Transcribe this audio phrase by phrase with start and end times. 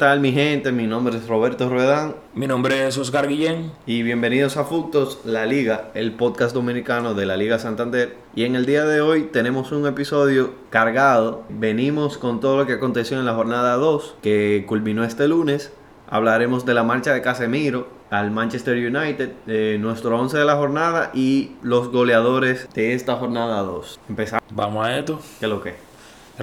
[0.00, 0.72] ¿Qué tal mi gente?
[0.72, 3.70] Mi nombre es Roberto Ruedán Mi nombre es Oscar Guillén.
[3.84, 8.16] y bienvenidos a Fuctos, La Liga, el podcast dominicano de la Liga Santander.
[8.34, 11.44] Y en el día de hoy tenemos un episodio cargado.
[11.50, 15.70] Venimos con todo lo que aconteció en la jornada 2, que culminó este lunes.
[16.08, 21.10] Hablaremos de la marcha de Casemiro al Manchester United, de nuestro 11 de la jornada
[21.12, 24.00] y los goleadores de esta jornada 2.
[24.08, 24.48] Empezamos.
[24.50, 25.20] Vamos a esto.
[25.38, 25.89] ¿Qué es lo que?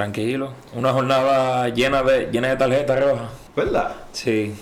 [0.02, 0.52] Tranquilo.
[0.76, 3.30] Una jornada llena de, llena de tarjetas rojas.
[3.56, 3.96] ¿Verdad?
[4.12, 4.54] Sí.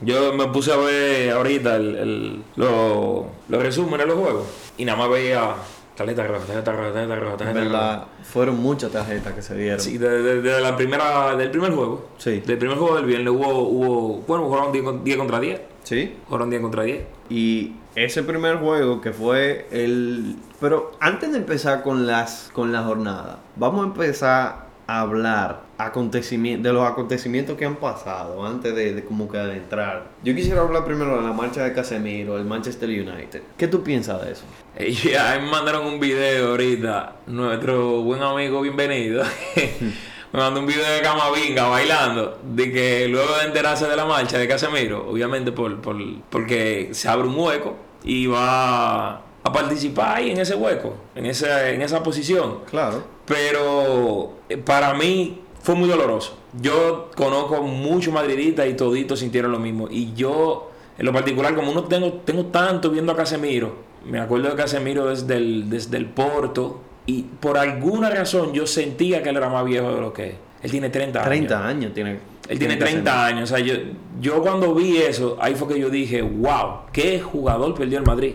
[0.00, 4.46] Yo me puse a ver ahorita el, el- lo- los resúmenes de los juegos.
[4.78, 5.52] Y nada más veía
[5.94, 7.70] tarjeta roja, tarjeta roja, tarjeta roja, En tarjeta roja.
[7.70, 9.78] verdad, fueron muchas tarjetas que se dieron.
[9.78, 12.08] Sí, desde de, de la primera, del primer juego.
[12.16, 12.40] Sí.
[12.40, 15.60] Del primer juego del viernes hubo, hubo bueno, jugaron 10, con- 10 contra 10.
[15.82, 16.16] ¿Sí?
[16.28, 17.02] Jugaron 10 contra 10.
[17.28, 20.36] Y ese primer juego que fue el...
[20.60, 26.82] Pero antes de empezar con las con la jornada, vamos a empezar hablar de los
[26.88, 30.08] acontecimientos que han pasado antes de, de como que adentrar.
[30.24, 33.42] Yo quisiera hablar primero de la marcha de Casemiro, el Manchester United.
[33.58, 34.44] ¿Qué tú piensas de eso?
[35.10, 39.24] Ya me mandaron un video ahorita, nuestro buen amigo bienvenido.
[40.32, 44.38] me mandó un video de Camavinga bailando, de que luego de enterarse de la marcha
[44.38, 45.96] de Casemiro, obviamente por, por-
[46.30, 51.68] porque se abre un hueco y va a participar ahí en ese hueco, en esa,
[51.68, 52.60] en esa posición.
[52.70, 53.17] Claro.
[53.28, 56.38] Pero eh, para mí fue muy doloroso.
[56.60, 59.88] Yo conozco muchos madridistas y toditos sintieron lo mismo.
[59.90, 63.76] Y yo, en lo particular, como no tengo, tengo tanto viendo a Casemiro,
[64.06, 69.22] me acuerdo de Casemiro desde el, desde el Porto, y por alguna razón yo sentía
[69.22, 70.34] que él era más viejo de lo que es.
[70.62, 71.28] Él tiene 30 años.
[71.28, 72.18] 30 años tiene.
[72.48, 73.50] Él tiene 30 años.
[73.50, 73.74] O sea, yo,
[74.20, 78.34] yo cuando vi eso, ahí fue que yo dije, wow, qué jugador perdió el Madrid.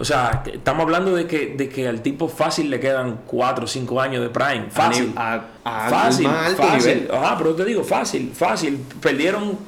[0.00, 3.66] O sea, estamos hablando de que, de que al tipo fácil le quedan 4 o
[3.66, 4.66] 5 años de prime.
[4.70, 5.12] Fácil.
[5.16, 6.94] A, a- fácil, más alto fácil.
[6.94, 7.10] nivel.
[7.12, 8.78] Ajá, pero te digo, fácil, fácil.
[9.00, 9.58] Perdieron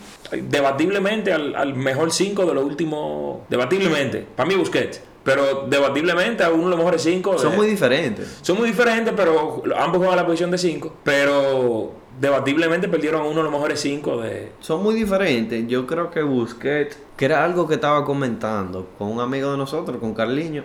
[0.48, 3.41] debatiblemente al, al mejor 5 de los últimos.
[3.48, 4.26] Debatiblemente.
[4.36, 5.00] Para mí, Busquets.
[5.22, 7.38] Pero debatiblemente a uno de los mejores 5.
[7.38, 8.38] Son muy diferentes.
[8.41, 10.97] Son muy diferentes, pero ambos juegan la posición de 5.
[11.04, 14.53] Pero debatiblemente perdieron a uno de los mejores 5 de.
[14.60, 15.66] Son muy diferentes.
[15.69, 19.98] Yo creo que Busquets, que era algo que estaba comentando con un amigo de nosotros,
[19.98, 20.65] con Carliño,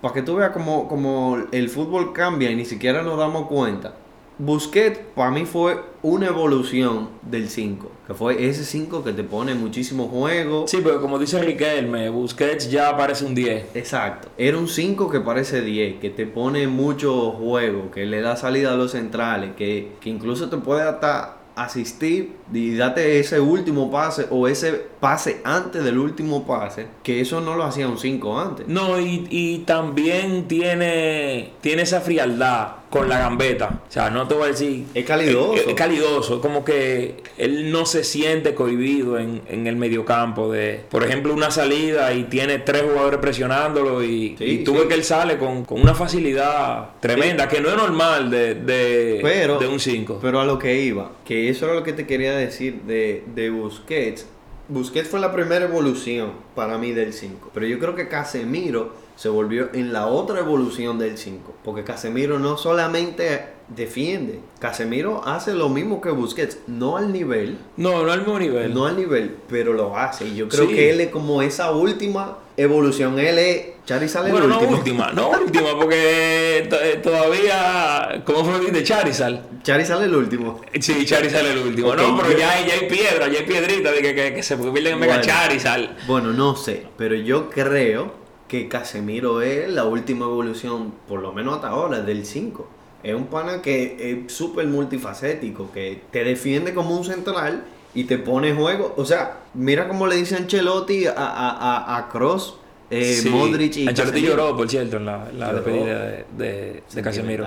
[0.00, 3.94] para que tú veas como, como el fútbol cambia y ni siquiera nos damos cuenta.
[4.38, 9.54] Busquets para mí fue una evolución del 5, que fue ese 5 que te pone
[9.54, 10.66] muchísimo juego.
[10.66, 13.76] Sí, pero como dice Riquelme, Busquets ya parece un 10.
[13.76, 14.28] Exacto.
[14.36, 18.72] Era un 5 que parece 10, que te pone mucho juego, que le da salida
[18.72, 24.26] a los centrales, que, que incluso te puede hasta asistir y date ese último pase
[24.30, 28.68] o ese pase antes del último pase, que eso no lo hacía un 5 antes.
[28.68, 33.80] No, y, y también tiene, tiene esa frialdad con la gambeta.
[33.88, 34.84] O sea, no te voy a decir.
[34.94, 35.54] Es calidoso.
[35.54, 36.40] Es, es calidoso.
[36.42, 40.52] Como que él no se siente cohibido en, en el mediocampo.
[40.52, 44.04] De, por ejemplo, una salida y tiene tres jugadores presionándolo.
[44.04, 44.78] Y, Sí, y tú sí.
[44.78, 49.18] ves que él sale con, con una facilidad tremenda, que no es normal de, de,
[49.22, 50.18] Pero, de un 5.
[50.20, 53.50] pero a lo que iba, que eso era lo que te quería decir de, de
[53.50, 54.26] Busquets.
[54.68, 57.50] Busquets fue la primera evolución para mí del 5.
[57.54, 61.54] Pero yo creo que Casemiro se volvió en la otra evolución del 5.
[61.64, 68.02] Porque Casemiro no solamente defiende, Casemiro hace lo mismo que Busquets, no al nivel, No,
[68.04, 68.74] no al mismo nivel.
[68.74, 70.26] no al nivel, pero lo hace.
[70.26, 70.74] Y yo creo Sí.
[70.74, 73.18] que él es como esa última evolución.
[73.18, 74.76] Él es Charizard el Bueno, no último.
[74.78, 79.40] última, no última, porque eh, todavía, ¿cómo fue de Charizard?
[79.62, 80.60] Charizard el último.
[80.80, 81.88] Sí, Charizard el último.
[81.88, 84.34] Ok, no, pero yo- ya, hay- ya hay piedra, ya hay piedrita de que, que,
[84.34, 85.26] que se convierten en Mega Bueno.
[85.32, 85.88] Charizard.
[86.06, 88.12] Bueno, no sé, pero yo creo
[88.52, 92.68] que Casemiro es la última evolución, por lo menos hasta ahora, del 5.
[93.02, 98.18] Es un pana que es súper multifacético, que te defiende como un central y te
[98.18, 98.92] pone juego.
[98.98, 102.58] O sea, mira cómo le dice Ancelotti a, a, a, Kroos,
[102.90, 103.30] eh, Sí.
[103.30, 104.36] Modric y Ancelotti Casemiro.
[104.36, 107.46] lloró, por cierto, en la, la despedida de, de, de Casemiro.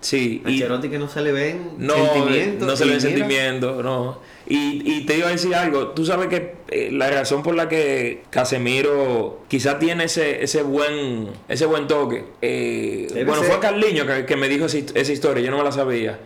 [0.00, 2.68] Sí, y Ancelotti que no se le ven no, sentimientos.
[2.68, 4.18] no se le y ven sentimientos, no.
[4.48, 7.68] Y, y te iba a decir algo, tú sabes que eh, la razón por la
[7.68, 14.06] que Casemiro quizá tiene ese, ese buen ese buen toque, eh, bueno, ser- fue Carliño
[14.06, 16.20] que, que me dijo esa, esa historia, yo no me la sabía.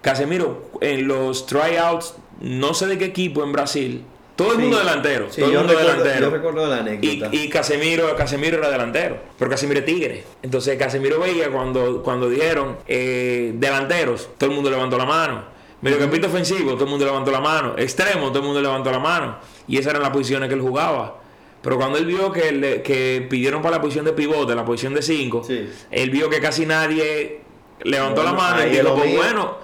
[0.00, 4.02] Casemiro, en los tryouts, no sé de qué equipo en Brasil,
[4.38, 4.62] todo el Sí.
[4.62, 6.26] mundo delantero, Sí, todo el mundo recuerdo, delantero.
[6.30, 7.28] yo recuerdo la Y, anécdota.
[7.34, 10.24] y Casemiro, Casemiro era delantero, pero Casemiro es tigre.
[10.42, 15.42] Entonces Casemiro veía cuando, cuando dijeron eh, delanteros, todo el mundo levantó la mano.
[15.82, 17.74] Mediocampista ofensivo, todo el mundo levantó la mano.
[17.76, 19.38] Extremo, todo el mundo levantó la mano.
[19.66, 21.18] Y esas eran las posiciones que él jugaba.
[21.60, 24.94] Pero cuando él vio que, le- que pidieron para la posición de pivote, la posición
[24.94, 25.68] de 5, Sí.
[25.90, 27.40] él vio que casi nadie
[27.82, 29.58] levantó Bueno, la mano y dijo, lo pues bueno,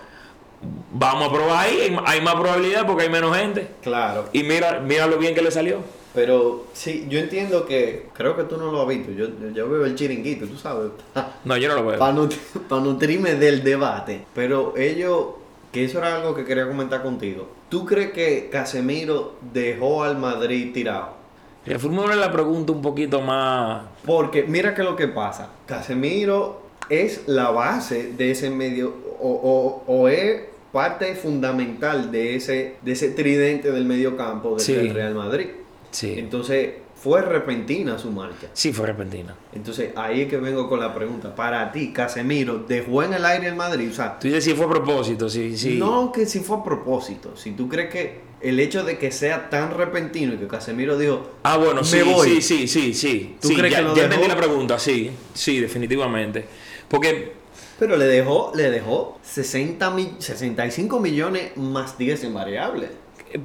[0.92, 3.68] vamos a probar ahí, hay, más probabilidad porque hay menos gente.
[3.82, 4.26] Claro.
[4.32, 5.78] Y mira, mira lo bien que le salió.
[6.14, 9.84] Pero sí, yo entiendo que, creo que tú no lo has visto, yo, yo veo
[9.84, 10.92] el chiringuito, tú sabes,
[11.44, 11.98] No, yo no lo veo.
[11.98, 12.12] para
[12.82, 14.24] nutrirme del debate.
[14.32, 15.26] Pero ellos,
[15.72, 17.48] que eso era algo que quería comentar contigo.
[17.68, 21.24] ¿Tú crees que Casemiro dejó al Madrid tirado?
[21.66, 23.82] Reformule la pregunta un poquito más.
[24.04, 25.48] Porque mira que lo que pasa.
[25.66, 30.42] Casemiro es la base de ese medio, o, o, o es
[30.74, 34.74] parte fundamental de ese, de ese tridente del medio campo del Sí.
[34.90, 35.46] Real Madrid.
[35.92, 36.14] Sí.
[36.18, 38.48] Entonces, fue repentina su marcha.
[38.52, 39.36] Sí, fue repentina.
[39.54, 41.34] Entonces, ahí es que vengo con la pregunta.
[41.36, 43.88] Para ti, Casemiro, ¿dejó en el aire el Madrid?
[43.90, 45.76] O sea, Tú dices si fue a propósito, sí, sí.
[45.78, 47.36] no que si fue a propósito.
[47.36, 51.30] Si tú crees que el hecho de que sea tan repentino y que Casemiro dijo,
[51.44, 52.28] Ah, bueno, Me sí, voy.
[52.28, 53.36] sí, sí, sí, sí.
[53.40, 54.14] ¿Tú Sí, crees ya, que lo ya dejó?
[54.14, 56.44] entendí la pregunta, sí, sí, definitivamente.
[56.88, 57.32] Porque,
[57.78, 62.90] pero le dejó, le dejó 60 mi- 65 millones más 10 en variables.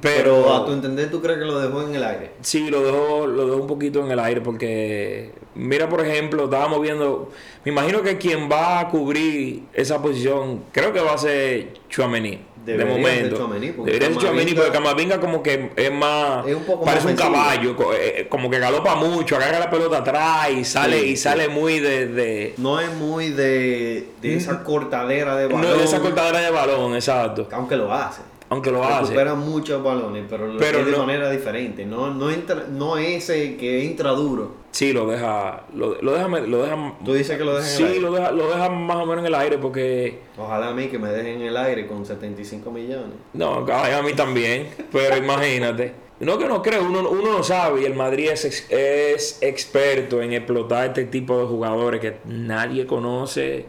[0.44, 2.30] Pero a tu entender, ¿tú crees que lo dejó en el aire?
[2.42, 6.80] sí, lo dejó, lo dejó un poquito en el aire porque, mira, por ejemplo, estábamos
[6.80, 7.30] viendo,
[7.64, 12.38] me imagino que quien va a cubrir esa posición, creo que va a ser Chuamení.
[12.64, 13.36] De Debería momento.
[13.36, 16.46] Tchouaméni, porque Debería ser Camavinga- porque Camavinga como que es más.
[16.46, 19.70] Es un poco parece más un caballo, co- eh, como que galopa mucho, agarra la
[19.70, 21.16] pelota atrás y sale, Sí, y sí.
[21.16, 25.62] sale muy de- de, No es muy de, de esa cortadera de balón.
[25.62, 27.48] No de esa cortadera de balón, exacto.
[27.52, 28.20] Aunque lo hace.
[28.50, 29.02] Aunque lo hace.
[29.12, 31.86] Recupera muchos balones, pero lo Pero hace de no- manera diferente.
[31.86, 34.56] No, no, entra, no ese que entra duro.
[34.72, 35.64] Sí, lo deja.
[35.74, 36.28] Lo, lo deja.
[36.28, 38.00] Lo deja Tú dices que lo dejan en sí, el aire.
[38.02, 40.18] lo deja, lo deja más o menos en el aire porque.
[40.36, 43.14] Ojalá a mí que me dejen en el aire con 75 millones.
[43.32, 44.68] No, a mí también.
[44.92, 45.94] pero imagínate.
[46.20, 50.34] No que no creo, uno, uno no sabe y el Madrid es, es experto en
[50.34, 53.64] explotar este tipo de jugadores que nadie conoce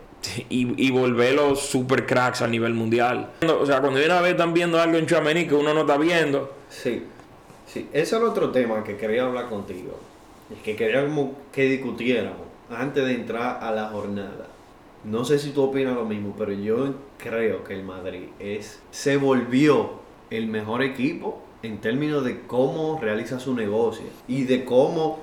[0.50, 3.32] y, y volverlos super cracks a nivel mundial.
[3.60, 5.98] O sea, cuando viene a ver están viendo algo en Chuamení que uno no está
[5.98, 6.54] viendo.
[6.70, 7.04] Sí,
[7.66, 7.88] sí.
[7.94, 10.00] Ese era otro tema que quería hablar contigo.
[10.54, 14.48] Es que quería como que discutiéramos antes de entrar a la jornada.
[15.04, 19.18] No sé si tú opinas lo mismo, pero yo creo que el Madrid es, se
[19.18, 19.94] volvió
[20.30, 25.20] el mejor equipo en términos de cómo realiza su negocio y de cómo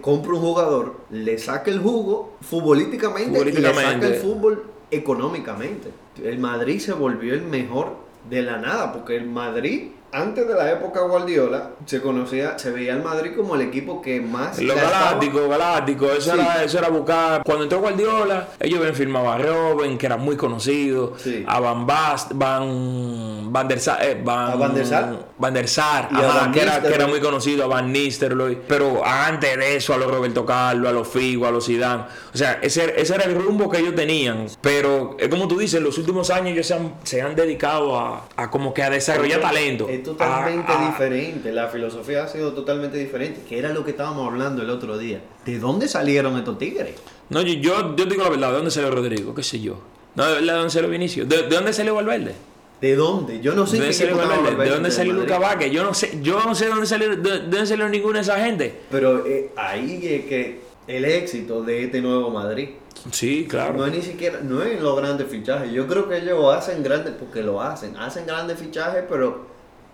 [0.00, 4.06] compra un jugador, le saca el jugo futbolísticamente, y le Futbolísticamente.
[4.06, 5.90] saca el fútbol económicamente.
[6.22, 7.96] El Madrid se volvió el mejor
[8.28, 12.92] de la nada, porque el Madrid, antes de la época Guardiola, se conocía, se veía
[12.94, 16.40] el Madrid como el equipo que más Los galácticos, galácticos, eso, Sí.
[16.40, 17.42] era, eso era buscar.
[17.44, 21.44] Cuando entró Guardiola, ellos habían firmado a Robben, que era muy conocido, Sí.
[21.46, 25.26] a Van Bast, Van, Van der Sar, eh, Van, ¿A Van der Sar?
[25.38, 28.58] Van der Sar, ajá, Van que, era, que era muy conocido, a Van Nistelrooy.
[28.66, 32.04] Pero antes de eso, a los Roberto Carlos, a los Figo, a los Zidane.
[32.34, 34.46] O sea, ese, ese era el rumbo que ellos tenían.
[34.60, 37.98] Pero es como tú dices, en los últimos años ellos se han, se han dedicado
[37.98, 39.86] a, a como que a desarrollar talento.
[39.98, 43.90] Es totalmente A- a- diferente, la filosofía ha sido totalmente diferente, que era lo que
[43.92, 45.20] estábamos hablando el otro día.
[45.44, 46.94] ¿De dónde salieron estos tigres?
[47.30, 49.34] No, yo, yo, yo digo la verdad, ¿de dónde salió Rodrigo?
[49.34, 49.78] ¿Qué sé yo?
[50.14, 51.26] No, de verdad, ¿de dónde salió Vinicio?
[51.26, 52.34] ¿De, de dónde salió Valverde?
[52.80, 53.40] ¿De dónde?
[53.40, 54.64] Yo no sé ¿De qué dónde salió Valverde?
[54.64, 55.12] ¿De dónde salió.
[55.14, 55.70] Luca Vázquez?
[55.72, 58.22] Yo no sé, yo no sé de dónde salió, de, de dónde salió ninguna de
[58.22, 58.80] esa gente.
[58.90, 62.70] Pero eh, ahí es que el éxito de este nuevo Madrid
[63.12, 63.74] Sí, claro.
[63.74, 65.70] no es ni siquiera, no es en los grandes fichajes.
[65.72, 69.46] Yo creo que ellos hacen grandes, porque lo hacen, hacen grandes fichajes, pero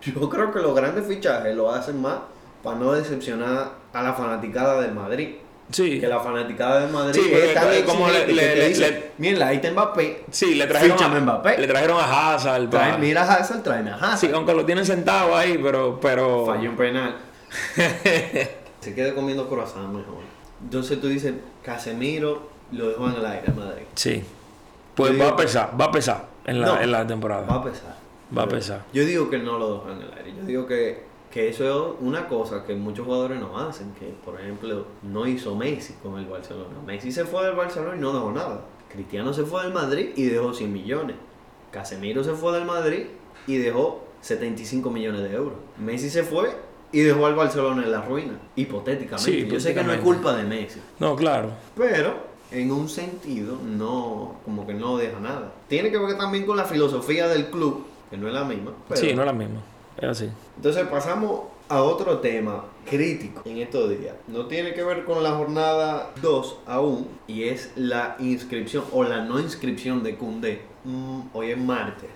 [0.05, 2.19] yo creo que los grandes fichajes lo hacen más
[2.63, 5.37] para no decepcionar a la fanaticada del Madrid.
[5.71, 5.99] Sí.
[5.99, 10.25] Que la fanaticada del Madrid Sí, es tan como le- mira, ahí está Mbappé.
[10.31, 11.59] Sí, le trajeron a Mbappé.
[11.59, 12.99] Le trajeron a Hazard.
[12.99, 14.19] mira a Hazard, tráeme a Hazard.
[14.19, 15.99] Sí, aunque lo tienen sentado ahí, pero...
[16.01, 16.45] pero...
[16.47, 17.17] Falló un penal.
[18.81, 20.23] Se queda comiendo croissant mejor.
[20.63, 21.33] Entonces tú dices,
[21.63, 23.85] Casemiro lo dejó en el aire Madrid.
[23.95, 24.23] Sí.
[24.95, 27.47] Pues va digo- a pesar, va a pesar en la, No, en la temporada.
[27.47, 27.95] Va a pesar.
[28.37, 28.85] Va a pesar.
[28.93, 30.35] Yo digo que no lo dejó en el aire.
[30.37, 33.93] Yo digo que, que eso es una cosa que muchos jugadores no hacen.
[33.95, 36.75] Que, por ejemplo, no hizo Messi con el Barcelona.
[36.87, 38.61] Messi se fue del Barcelona y no dejó nada.
[38.91, 41.17] Cristiano se fue del Madrid y dejó 100 millones.
[41.71, 43.07] Casemiro se fue del Madrid
[43.47, 45.59] y dejó 75 millones de euros.
[45.79, 46.50] Messi se fue
[46.93, 48.38] y dejó al Barcelona en la ruina.
[48.55, 49.31] Hipotéticamente.
[49.31, 50.81] Sí, Yo sé que no es culpa de Messi.
[51.00, 51.50] No, claro.
[51.76, 52.14] Pero
[52.53, 55.53] en un sentido no, como que no deja nada.
[55.69, 58.73] Tiene que ver también con la filosofía del club, que no es la misma.
[58.88, 59.61] pero- Sí, no es la misma.
[59.97, 60.28] Es así.
[60.56, 64.14] Entonces pasamos a otro tema crítico en estos días.
[64.28, 69.25] No tiene que ver con la jornada 2 aún, y es la inscripción o la
[69.25, 70.62] no inscripción de Cundé.
[70.85, 72.11] Mm, hoy es martes.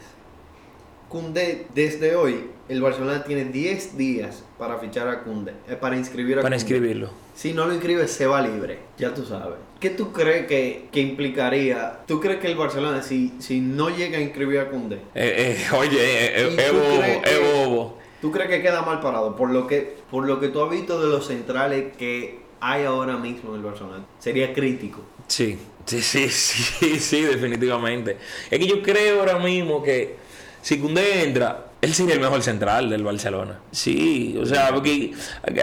[1.08, 6.38] Koundé, desde hoy, el Barcelona tiene 10 días para fichar a Koundé, eh, para inscribir
[6.38, 6.56] a Para Koundé.
[6.74, 7.10] inscribirlo.
[7.34, 9.56] Si no lo inscribe, se va libre, ya tú sabes.
[9.80, 12.00] ¿Qué tú crees que, que implicaría?
[12.06, 15.76] ¿Tú crees que el Barcelona, si, si no llega a inscribir a Koundé, Eh, eh,
[15.76, 19.36] oye, eh, eh, ¿Y es bobo, tú crees que queda mal parado?
[19.36, 23.16] Por lo que, por lo que tú has visto de los centrales que hay ahora
[23.16, 25.00] mismo en el Barcelona, sería crítico.
[25.28, 25.56] Sí,
[25.86, 28.16] sí, sí, sí, sí, definitivamente.
[28.50, 30.16] Es que yo creo ahora mismo que
[30.60, 33.60] si Koundé entra, él sería el mejor central del Barcelona.
[33.70, 35.12] Sí, o sea, porque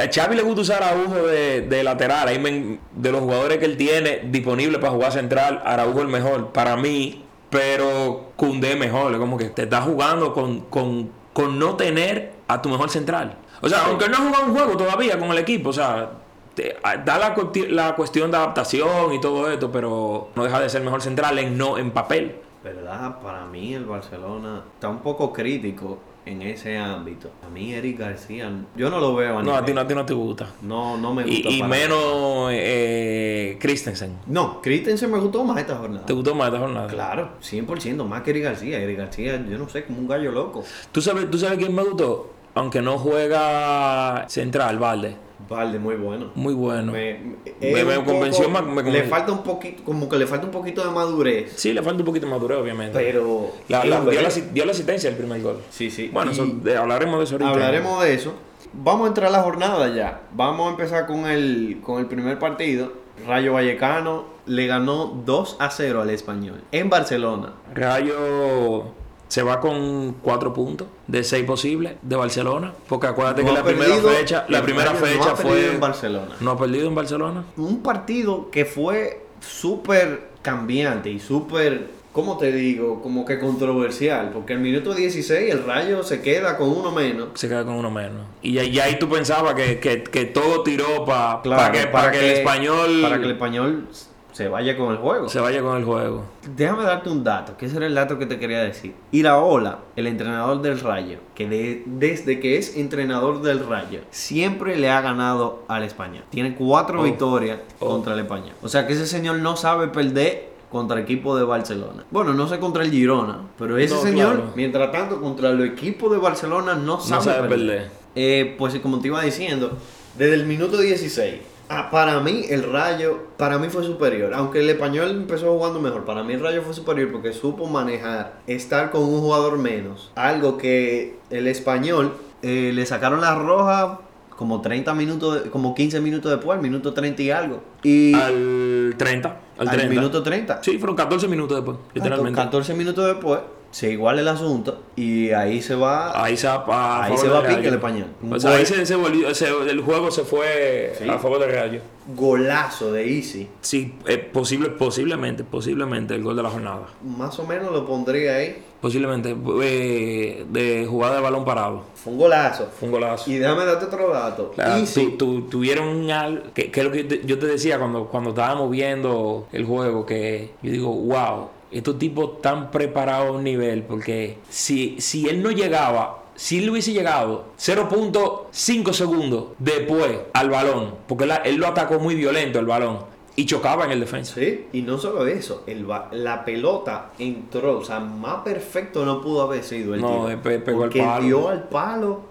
[0.01, 2.27] a Xavi le gusta usar a Araujo de, de lateral.
[2.27, 6.51] Ahí me- de los jugadores que él tiene disponible para jugar central, Araujo el mejor
[6.53, 9.12] para mí, pero Koundé mejor.
[9.13, 13.38] Es como que te estás jugando con, con, con no tener a tu mejor central.
[13.62, 16.12] O sea, aunque no ha jugado un juego todavía con el equipo, o sea,
[16.53, 17.36] te- da la,
[17.69, 21.57] la cuestión de adaptación y todo esto, pero no deja de ser mejor central en
[21.57, 22.38] no en papel.
[22.65, 23.22] ¿Verdad?
[23.22, 27.29] Para mí el Barcelona está un poco crítico en ese ámbito.
[27.45, 29.93] A mí Eric García, yo no lo veo a No, a ti no, a ti
[29.93, 30.48] no te gusta.
[30.63, 31.48] No, no me gusta.
[31.48, 34.17] Y, menos eh, Christensen.
[34.25, 36.07] No, Christensen me gustó más esta jornada.
[36.07, 36.88] ¿Te gustó más esta jornada?
[36.88, 38.79] Claro, 100% más que Eric García.
[38.79, 40.63] Eric García, yo no sé, como un gallo loco.
[40.91, 42.31] ¿Tú sabes, ¿Tú sabes quién me gustó?
[42.55, 45.25] Aunque no juega central, Valde.
[45.49, 46.31] Valde, muy bueno.
[46.35, 46.91] Muy bueno.
[46.91, 47.19] Me,
[47.59, 50.83] Me- convenció poco- más- me Le falta un poquito, como que le falta un poquito
[50.83, 51.53] de madurez.
[51.55, 52.97] Sí, le falta un poquito de madurez, obviamente.
[52.97, 53.51] Pero.
[53.67, 55.61] La- la- dio, la, dio la asistencia del primer gol.
[55.69, 56.09] Sí, sí.
[56.11, 57.49] Bueno, Y eso- de- hablaremos de eso ahorita.
[57.51, 58.33] hablaremos de eso.
[58.73, 60.21] Vamos a entrar a la jornada ya.
[60.33, 62.91] Vamos a empezar con el, con el primer partido.
[63.27, 67.53] Rayo Vallecano le ganó 2 a 0 al español en Barcelona.
[67.73, 68.85] Rayo
[69.27, 72.74] se va con cuatro puntos de seis posibles de Barcelona.
[72.88, 75.74] Porque acuérdate No que la primera fecha, la primera no fecha ha perdido fue.
[75.74, 76.36] en Barcelona.
[76.39, 77.44] No ha perdido en Barcelona.
[77.58, 83.01] Un partido que fue súper cambiante y súper, ¿cómo te digo?
[83.01, 84.29] Como que controversial.
[84.32, 87.29] Porque el minuto 16 el Rayo se queda con uno menos.
[87.34, 88.22] Se queda con uno menos.
[88.41, 92.20] Y ya ahí tú pensabas que, que, que todo tiró pa- Claro, que, para que
[92.20, 93.88] el español Para que el español
[94.35, 95.29] se vaya con el juego.
[95.29, 96.25] se vaya con el juego.
[96.57, 98.93] Déjame darte un dato, que ese era el dato que te quería decir.
[99.13, 104.89] Iraola, el entrenador del Rayo, que de- desde que es entrenador del Rayo, siempre le
[104.89, 106.25] ha ganado al Español.
[106.31, 107.03] Tiene cuatro Oh.
[107.03, 107.87] victorias Oh.
[107.87, 108.51] contra el Español.
[108.61, 112.03] O sea que ese señor no sabe perder contra equipo de Barcelona.
[112.11, 114.51] Bueno, no sé contra el Girona, pero ese No, señor, claro.
[114.57, 117.67] mientras tanto, contra el equipo de Barcelona no sabe, No sabe perder.
[117.67, 117.89] perder.
[118.15, 119.77] Eh, pues como te iba diciendo,
[120.17, 121.35] desde el minuto 16,
[121.69, 124.34] ah, para mí el Rayo, para mí fue superior.
[124.34, 128.39] Aunque el español empezó jugando mejor, para mí el Rayo fue superior porque supo manejar,
[128.48, 130.12] estar con un jugador menos.
[130.15, 134.00] Algo que el español eh, le sacaron la roja
[134.36, 137.63] como 30 minutos, como 15 minutos después, al minuto 30 y algo.
[137.84, 139.29] Y Al 30.
[139.57, 139.89] Al, al 30.
[139.95, 140.62] minuto 30.
[140.62, 142.36] Sí, fueron 14 minutos después, literalmente.
[142.36, 143.39] 14 minutos después,
[143.75, 147.39] se iguala el asunto y ahí se va Ahí se va, a Ahí se va
[147.39, 148.08] a pique el español.
[148.32, 151.10] O sea, ahí se, se volvió, se- el juego se fue Sí.
[151.10, 151.82] a favor del Rayo.
[152.15, 153.50] golazo de Easy.
[153.60, 156.84] Sí, eh, posible, posiblemente, posiblemente el gol de la jornada.
[157.03, 158.63] Más o menos lo pondría ahí.
[158.79, 161.82] Posiblemente eh, de jugada de balón parado.
[161.96, 162.70] Fue un golazo.
[162.79, 163.29] Fue un golazo.
[163.29, 164.51] Y déjame darte otro dato.
[164.51, 165.17] Claro, Easy.
[165.17, 168.05] tu- tu- tuvieron al- que, que es lo que yo te, yo te decía cuando,
[168.05, 173.43] cuando estábamos viendo el juego, que yo digo, wow, estos tipos están preparados a un
[173.43, 180.50] nivel, porque si, si él no llegaba, si él hubiese llegado 0.5 segundos después al
[180.50, 183.00] balón, porque él, lo atacó muy violento el balón,
[183.38, 184.36] y chocaba en el defensa.
[184.36, 189.41] Sí, y no solo eso, el la pelota entró, o sea, más perfecto no pudo
[189.41, 190.29] haber sido el No, tiro.
[190.31, 191.25] eh, pe- pegó al palo.
[191.25, 192.22] dio al palo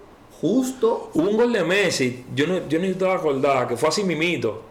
[0.40, 1.10] justo.
[1.14, 4.62] Hubo un gol de Messi, yo, no, yo necesitaba acordar que fue así mimito,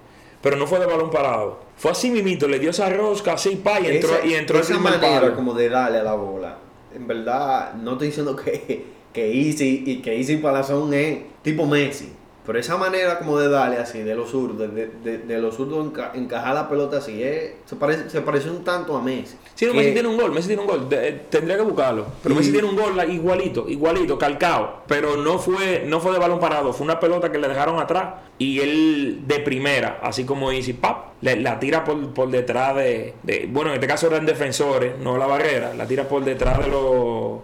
[0.43, 1.57] pero no fue de balón parado.
[1.77, 4.77] Fue así mimito, le dio esa rosca así, pa, y entró, esa, y entró esa
[4.77, 5.35] manera palo.
[5.35, 6.57] como de darle a la bola.
[6.93, 12.12] En verdad, no estoy diciendo que, que Easy y que Easy Palazón es tipo Messi.
[12.45, 15.85] Pero esa manera como de darle así, de los zurdos, de, de, de los zurdos
[15.85, 19.38] enca- encajar la pelota así, es, se, parece, se parece un tanto a Messi.
[19.55, 21.62] Sí, no, Que- Messi tiene un gol, Messi tiene un gol, de- eh, tendría que
[21.63, 22.05] buscarlo.
[22.21, 24.81] Pero Y- Messi tiene un gol igualito, igualito, calcado.
[24.88, 28.15] Pero no fue, no fue de balón parado, fue una pelota que le dejaron atrás
[28.38, 33.13] y él de primera, así como Easy, pap, le- la tira por, por detrás de,
[33.23, 36.67] de- Bueno, en este caso eran defensores, no la barrera, la tira por detrás de
[36.67, 37.39] los,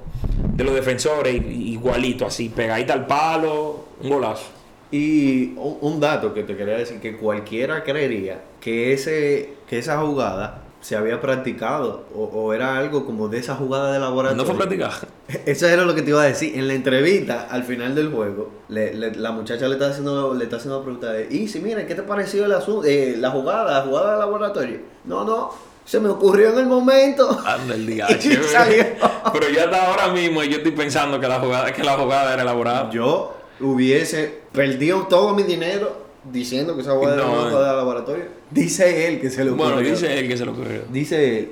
[0.58, 4.59] de los defensores, igualito, así, pegadita al palo, un golazo.
[4.92, 10.64] Y un, dato que te quería decir, que cualquiera creería que, ese, que esa jugada
[10.82, 14.42] se había practicado o, o era algo como de esa jugada de laboratorio.
[14.44, 15.08] No fue practicado.
[15.46, 16.58] Eso era lo que te iba a decir.
[16.58, 20.46] En la entrevista, al final del juego, le- le- la muchacha le está haciendo, le
[20.46, 23.30] está haciendo la pregunta de, y si mira, ¿qué te pareció el asunto, eh, la
[23.30, 24.80] jugada, la jugada de laboratorio?
[25.06, 25.52] No, no,
[25.86, 27.30] Se me ocurrió en el momento.
[27.46, 28.08] Anda el día.
[29.34, 32.42] Pero ya hasta ahora mismo yo estoy pensando que la jugada, que la jugada era
[32.44, 32.90] elaborada.
[32.92, 38.26] Yo hubiese perdido todo mi dinero diciendo que esa jugada era No, una de laboratorio.
[38.52, 39.74] Dice él que se le ocurrió.
[39.76, 40.82] Bueno, dice él que se lo ocurrió.
[40.92, 41.52] Dice él,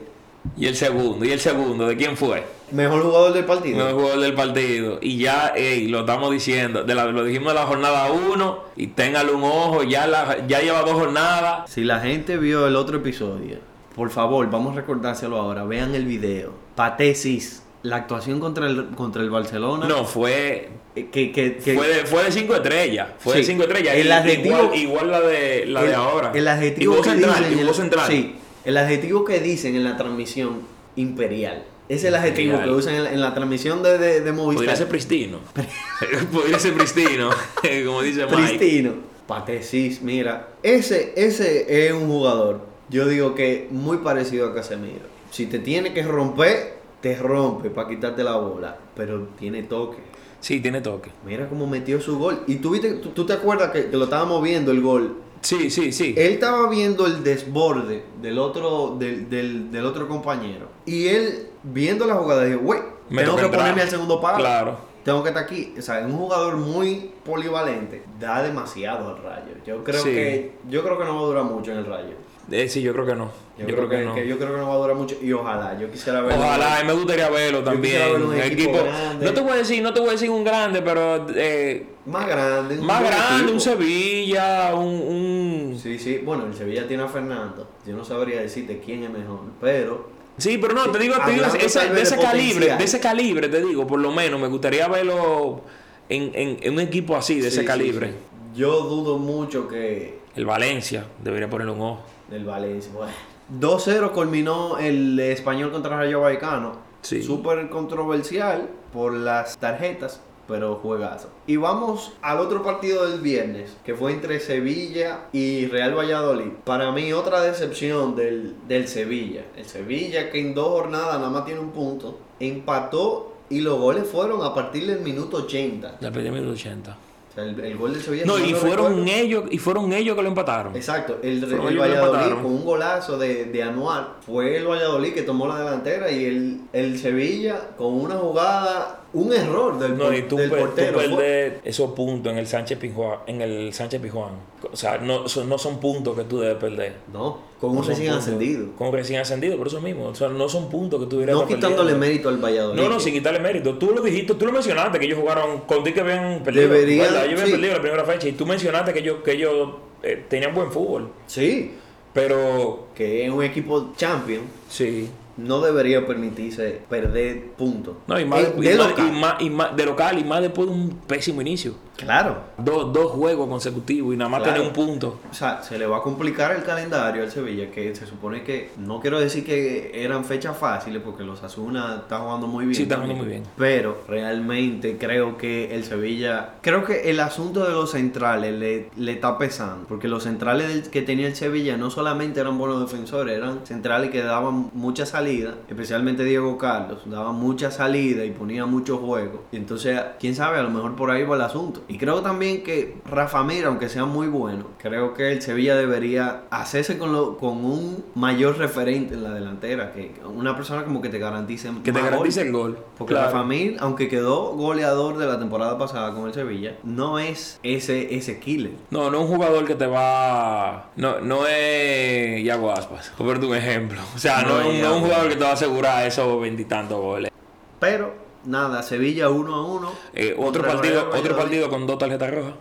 [0.58, 2.44] Y el segundo, y el segundo, ¿de quién fue?
[2.72, 3.88] mejor jugador del partido.
[3.88, 5.00] El jugador del partido.
[5.02, 6.84] Y ya, ey, lo estamos diciendo.
[6.84, 8.60] De la, lo dijimos de la jornada 1.
[8.76, 9.84] Y téngale un ojo.
[9.84, 11.70] Ya, la, ya lleva dos jornadas.
[11.72, 13.60] Si la gente vio el otro episodio,
[13.96, 15.64] por favor, vamos a recordárselo ahora.
[15.64, 16.52] Vean el video.
[16.76, 17.64] Patesis.
[17.88, 19.88] La actuación contra el, contra el Barcelona.
[19.88, 20.70] No, fue.
[20.96, 23.08] eh, Que, que, que- Fue de, fue de cinco estrellas.
[23.20, 23.96] Fue de cinco estrellas.
[23.96, 26.32] El adjetivo- igual, igual la de, la de el- ahora.
[26.36, 27.44] El adjetivo y que central.
[27.44, 28.08] dicen y voz central.
[28.12, 30.62] Sí, el adjetivo que dicen en la transmisión
[30.96, 31.64] imperial.
[31.90, 32.70] Es el adjetivo Imperial.
[32.70, 34.56] que usan en la, en la transmisión de, de, de Movistar.
[34.58, 35.40] Podría ser pristino.
[36.34, 37.30] Podría ser pristino.
[37.86, 38.36] Como dice Mike.
[38.58, 38.92] Pristino.
[39.26, 40.50] Patesis, mira.
[40.64, 42.62] Ese, ese es un jugador.
[42.90, 45.06] Yo digo que muy parecido a Casemiro.
[45.32, 48.78] Si te tiene que romper, te rompe para quitarte la bola.
[48.96, 49.98] Pero tiene toque.
[50.40, 51.12] Sí, tiene toque.
[51.26, 52.44] Mira cómo metió su gol.
[52.48, 55.18] Y tú, viste- tú, tú te acuerdas que, que lo estábamos viendo el gol.
[55.42, 56.14] Sí, sí, sí.
[56.18, 60.68] Él estaba viendo el desborde del otro, del, del, del otro compañero.
[60.86, 63.52] Y él, viendo la jugada, dijo, güey, tengo que entrar".
[63.62, 64.38] ponerme al segundo palo.
[64.40, 64.78] Claro.
[65.04, 65.74] Tengo que estar aquí.
[65.78, 68.04] O sea, es un jugador muy polivalente.
[68.20, 69.54] Da demasiado al rayo.
[69.66, 70.10] Yo creo Sí.
[70.10, 72.16] que yo creo que no va a durar mucho en el rayo.
[72.50, 73.30] Eh, sí, yo creo que no.
[73.58, 75.18] Yo, creo, que, que yo creo que no va a durar mucho.
[75.22, 76.44] Y ojalá, yo quisiera verlo.
[76.44, 78.00] Ojalá, y me gustaría verlo también.
[78.14, 79.26] verlo en equipo grande.
[79.26, 82.28] No te voy a decir, no te voy a decir un grande, pero eh, Más
[82.28, 82.76] grande.
[82.78, 83.52] más grande, equipo.
[83.54, 85.80] un Sevilla, un, un...
[85.82, 86.20] Sí, sí.
[86.24, 87.68] Bueno, el Sevilla tiene a Fernando.
[87.86, 89.40] Yo no sabría decirte quién es mejor.
[89.60, 93.00] Pero Sí, pero no, te digo, te digo vez de ese de calibre, de ese
[93.00, 95.62] calibre, te digo, por lo menos, me gustaría verlo
[96.08, 98.10] en, en, en un equipo así, de Sí, ese sí, calibre.
[98.10, 98.14] sí.
[98.56, 102.02] Yo dudo mucho que El Valencia, debería ponerle un ojo.
[102.32, 102.92] El Valencia.
[102.94, 103.14] Bueno.
[103.60, 106.74] 2-0 culminó el español contra Rayo Vallecano.
[107.02, 107.24] Sí.
[107.24, 111.30] Súper controversial por las tarjetas, pero juegazo.
[111.46, 116.52] Y vamos al otro partido del viernes, que fue entre Sevilla y Real Valladolid.
[116.66, 119.46] Para mí, otra decepción del, del Sevilla.
[119.56, 124.06] El Sevilla, que en dos jornadas nada más tiene un punto, empató y los goles
[124.08, 125.98] fueron a partir del minuto 80.
[126.02, 126.98] La perdí en 1080.
[127.38, 128.26] Sea, el, el gol del Sevilla.
[128.26, 130.76] No, y fueron recuerdo- ellos, y fueron ellos que lo empataron.
[130.76, 135.48] Exacto, el, el Valladolid con un golazo de, de Anuar fue el Valladolid que tomó
[135.48, 140.36] la delantera y el, el Sevilla con una jugada, un error del, No, y tú,
[140.38, 140.94] del per- tú portero.
[141.00, 144.32] fue- perder esos puntos en el Sánchez Pizjuán, en el Sánchez Pizjuán.
[144.72, 146.94] O sea, no son, no son puntos que tú debes perder.
[147.14, 148.28] No, con un No son recién puntos.
[148.28, 148.68] ascendido.
[148.78, 150.06] Con un recién ascendido, por eso mismo.
[150.08, 152.82] O sea, no son puntos que tú deberías No quitándole mérito al Valladolid.
[152.82, 153.78] No, no, sin quitarle mérito.
[153.78, 156.68] Tú lo dijiste, tú lo mencionaste que ellos jugaron contigo que habían perdido.
[156.70, 157.06] Deberían.
[157.08, 157.52] Ellos habían sí.
[157.54, 159.70] perdido la primera fecha y tú mencionaste que ellos, que ellos
[160.04, 161.10] eh, tenían buen fútbol.
[161.28, 161.72] Sí,
[162.14, 164.42] Pero que es un equipo champion.
[164.70, 165.10] sí.
[165.38, 167.96] No debería permitirse perder puntos.
[168.08, 170.90] No, y más, Eh, y más- y más- de local y más después de un
[171.08, 171.76] pésimo inicio.
[171.98, 172.38] Claro.
[172.58, 174.54] Dos, dos juegos consecutivos y nada más Claro.
[174.62, 175.20] tener un punto.
[175.30, 178.72] O sea, se le va a complicar el calendario al Sevilla, que se supone que,
[178.78, 182.76] no quiero decir que eran fechas fáciles, porque los Asuna está jugando muy bien.
[182.76, 183.18] Sí, está también.
[183.18, 183.52] jugando muy bien.
[183.58, 189.12] Pero realmente creo que el Sevilla, creo que el asunto de los centrales le, le
[189.14, 193.36] está pesando, porque los centrales del- que tenía el Sevilla no solamente eran buenos defensores,
[193.38, 198.98] eran centrales que daban mucha salida, especialmente Diego Carlos, daban mucha salida y ponía mucho
[198.98, 199.44] juego.
[199.52, 201.82] Y entonces, quién sabe, a lo mejor por ahí va el asunto.
[201.90, 206.42] Y creo también que Rafa Mira, aunque sea muy bueno, creo que el Sevilla debería
[206.50, 211.08] hacerse con, lo, con un mayor referente en la delantera, que una persona como que
[211.08, 212.48] te garantice Que te garantice gol.
[212.48, 212.86] el gol.
[212.98, 213.28] Porque Claro.
[213.32, 218.16] Rafa Mir, aunque quedó goleador de la temporada pasada con el Sevilla, no es ese,
[218.16, 218.74] ese killer.
[218.90, 220.90] No, no es un jugador que te va.
[220.98, 224.02] No, no es Yago Aspas, por un ejemplo.
[224.14, 225.00] O sea, no, No es es un, no es un Iago.
[225.06, 227.32] jugador que te va a asegurar esos veintitantos goles.
[227.80, 228.14] Pero,
[228.48, 229.92] nada, Sevilla 1 a 1.
[230.14, 232.54] Eh, otro partido, Real otro partido con dos tarjetas rojas.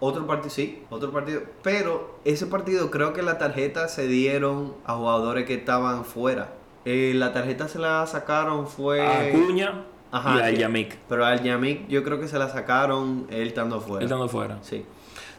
[0.00, 1.42] Otro partido, sí, otro partido.
[1.62, 6.54] Pero ese partido creo que la tarjeta se dieron a jugadores que estaban fuera.
[6.84, 9.00] Eh, la tarjeta se la sacaron fue...
[9.00, 10.56] A Acuña Ajá, y a sí.
[10.56, 10.96] Yamik.
[11.08, 13.98] Pero al Yamik yo creo que se la sacaron él estando fuera.
[14.00, 14.58] Él estando fuera.
[14.62, 14.84] Sí.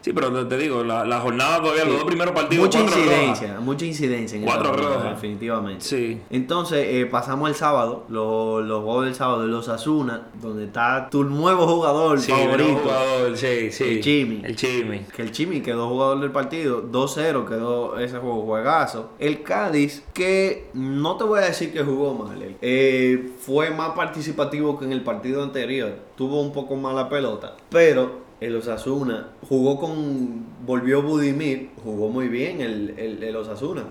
[0.03, 2.65] Sí, pero te, digo, la, la jornada todavía, los dos primeros partidos.
[2.65, 2.97] Mucha rojas.
[2.97, 5.03] incidencia, mucha incidencia en Cuatro rojas.
[5.11, 5.85] definitivamente.
[5.85, 6.19] Sí.
[6.29, 11.23] Entonces eh, pasamos el sábado, lo- los juegos del sábado los Asuna, donde está tu
[11.23, 12.79] nuevo jugador Sí, el favorito.
[12.83, 13.83] jugador, sí, sí.
[13.85, 14.41] El Chimi.
[14.43, 14.99] El Chimi.
[15.15, 19.11] Que el Chimi quedó jugador del partido, 2-0 quedó ese juego juegazo.
[19.19, 23.91] El Cádiz, que no te voy a decir que jugó mal, eh, eh, fue más
[23.91, 25.93] participativo que en el partido anterior.
[26.17, 30.45] Tuvo un poco más la pelota, pero el Osasuna jugó con.
[30.65, 33.83] Volvió Budimir, jugó muy bien el, el, el Osasuna.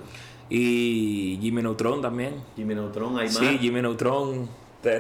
[0.49, 2.35] Y Jimmy Neutron también.
[2.57, 3.29] Jimmy Neutron, Aymar.
[3.31, 4.49] Sí, Jimmy Neutron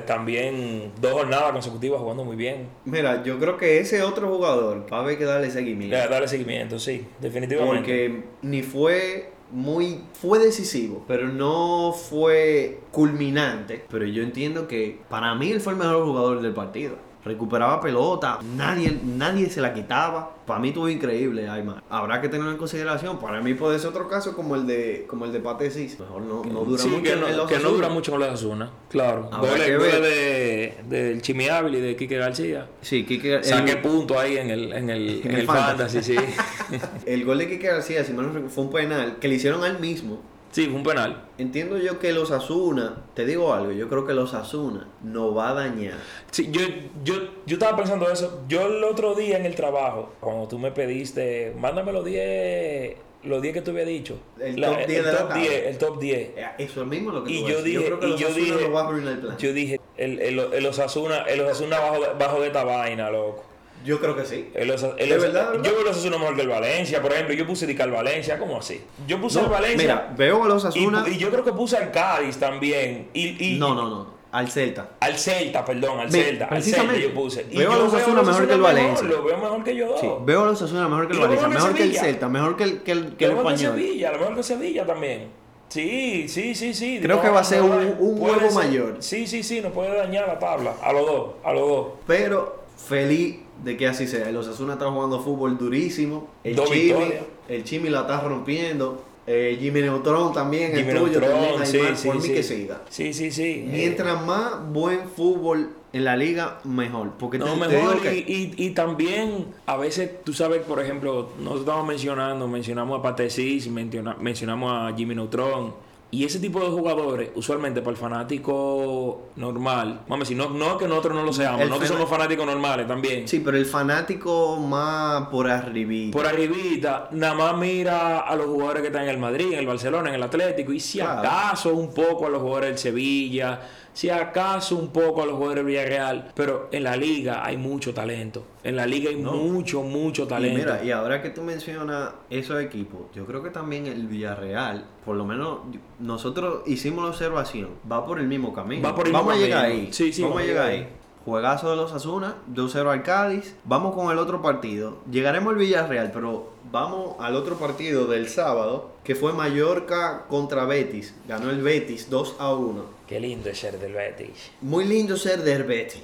[0.06, 2.68] también dos jornadas consecutivas jugando muy bien.
[2.84, 5.96] Mira, yo creo que ese otro jugador va a haber que darle seguimiento.
[5.96, 7.78] Da- Darle seguimiento, sí, definitivamente.
[7.78, 9.98] Porque ni fue muy.
[10.14, 13.84] Fue decisivo, pero no fue culminante.
[13.90, 16.96] Pero yo entiendo que para mí él fue el mejor jugador del partido.
[17.24, 20.34] Recuperaba pelota, nadie, nadie se la quitaba.
[20.44, 21.48] Para mí estuvo increíble.
[21.88, 23.18] Habrá que tenerlo en consideración.
[23.20, 26.00] Para mí puede ser otro caso como el de como el de Pate Cis.
[26.00, 28.20] Mejor no, no dura Sí, mucho que en no, los que no dura mucho con
[28.20, 28.70] los Asuna.
[28.90, 29.30] Claro.
[29.40, 32.66] Goles, de, del Chimi Ávila y de Quique García.
[32.80, 35.98] Sí, el- Saqué punto ahí en el, en el, En en el fantasy.
[36.00, 36.78] fantasy, sí.
[37.06, 39.62] El gol de Kike García, si mal no recuerdo, fue un penal que le hicieron
[39.62, 40.20] al mismo.
[40.52, 41.24] Sí, fue un penal.
[41.38, 45.50] Entiendo yo que los Asuna, te digo algo, yo creo que los Asuna no va
[45.50, 45.94] a dañar.
[46.30, 46.60] Sí, yo,
[47.02, 47.14] yo,
[47.46, 48.42] yo estaba pensando eso.
[48.48, 53.40] Yo el otro día en el trabajo, cuando tú me pediste, mándame los 10 los
[53.40, 54.18] 10 que tú habías dicho.
[54.40, 55.42] El top 10 de la top tabla.
[55.44, 56.18] 10, el top 10.
[56.18, 57.64] Eh, Eso mismo es lo que Y tú yo ves.
[57.64, 59.36] dije, creo que y los yo Asuna dije, no va a arruinar el plan.
[59.38, 63.44] yo dije, el, el, el Osasuna, el Osasuna bajo, de- bajo de esta vaina, loco.
[63.84, 64.50] Yo creo que sí.
[64.54, 65.54] El el ¿De verdad?
[65.62, 67.34] Yo veo el Osasuna mejor que el Valencia, por ejemplo.
[67.34, 68.80] Yo puse Dical Valencia, ¿cómo así?
[69.06, 69.76] Yo puse No, el Valencia.
[69.78, 71.04] Mira, veo a los y, Asuna.
[71.08, 73.08] y yo creo que puse al Cádiz también.
[73.14, 74.22] Y, y- No, no, no.
[74.32, 74.88] Al Celta.
[75.00, 76.46] Al Celta, perdón, al Celta.
[76.46, 77.44] Al Celta yo puse.
[77.50, 79.08] Y veo a los Osasuna mejor que el Osasuna Valencia.
[79.08, 80.00] Lo veo mejor que yo dos.
[80.00, 81.94] Sí, veo a los Asuna mejor que el Valencia, mejor que mejor que el.
[81.96, 83.58] Celta, mejor que el, que el, que Lo el mejor que.
[83.58, 85.28] Sevilla, lo mejor que Sevilla también.
[85.68, 86.98] Sí, sí, sí, sí.
[87.02, 88.52] Creo que va a ser no, un- un huevo ser.
[88.52, 88.96] mayor.
[89.00, 90.74] Sí, sí, sí, nos puede dañar la tabla.
[90.82, 91.86] A los dos, a los dos.
[92.06, 94.30] Pero feliz de que así sea.
[94.32, 96.28] Los Asuna están jugando fútbol durísimo.
[96.44, 97.24] El Dos Chimi, victorias.
[97.48, 99.04] el Chimi la está rompiendo.
[99.24, 102.32] Eh, Jimmy Neutron también, Jimmy el tuyo Neutron, también, sí, Aymar, sí, por mí sí.
[102.34, 102.82] que siga.
[102.88, 103.42] Sí, sí, sí.
[103.44, 107.12] Eh, Mientras más buen fútbol en la liga, mejor.
[107.20, 111.28] Porque No, te, te mejor que- y, y, también a veces, tú sabes, por ejemplo,
[111.38, 115.72] nosotros estamos mencionando, mencionamos a Patesis, menciona- mencionamos a Jimmy Neutron.
[116.14, 120.86] Y ese tipo de jugadores, usualmente para el fanático normal, vamos decir, no, no que
[120.86, 123.26] nosotros no lo seamos, El nosotros fena- somos fanáticos normales también.
[123.26, 126.14] Sí, pero el fanático más por arribita.
[126.14, 129.66] Por arribita, nada más mira a los jugadores que están en el Madrid, en el
[129.66, 131.20] Barcelona, en el Atlético, y si Claro.
[131.20, 133.60] acaso un poco a los jugadores del Sevilla,
[133.92, 137.92] si acaso un poco a los jugadores del Villarreal, pero en la liga hay mucho
[137.92, 138.44] talento.
[138.64, 139.32] En la liga hay No.
[139.32, 140.58] mucho, mucho Y talento.
[140.58, 145.16] mira, y ahora que tú mencionas esos equipos, yo creo que también el Villarreal, por
[145.16, 145.58] lo menos
[145.98, 148.82] nosotros hicimos la observación, va por el mismo camino.
[148.88, 149.82] Va por el vamos mismo a llegar camino.
[149.86, 149.92] ahí.
[149.92, 150.96] Sí, sí, vamos vamos a llegar llegar ahí.
[151.24, 153.54] Juegazo de los Asuna, 2-0 al Cádiz.
[153.64, 154.98] Vamos con el otro partido.
[155.10, 161.14] Llegaremos al Villarreal, pero vamos al otro partido del sábado, que fue Mallorca contra Betis.
[161.28, 162.84] Ganó el Betis 2 a 1.
[163.06, 164.50] Qué lindo es ser del Betis.
[164.60, 166.02] Muy lindo ser del Betis,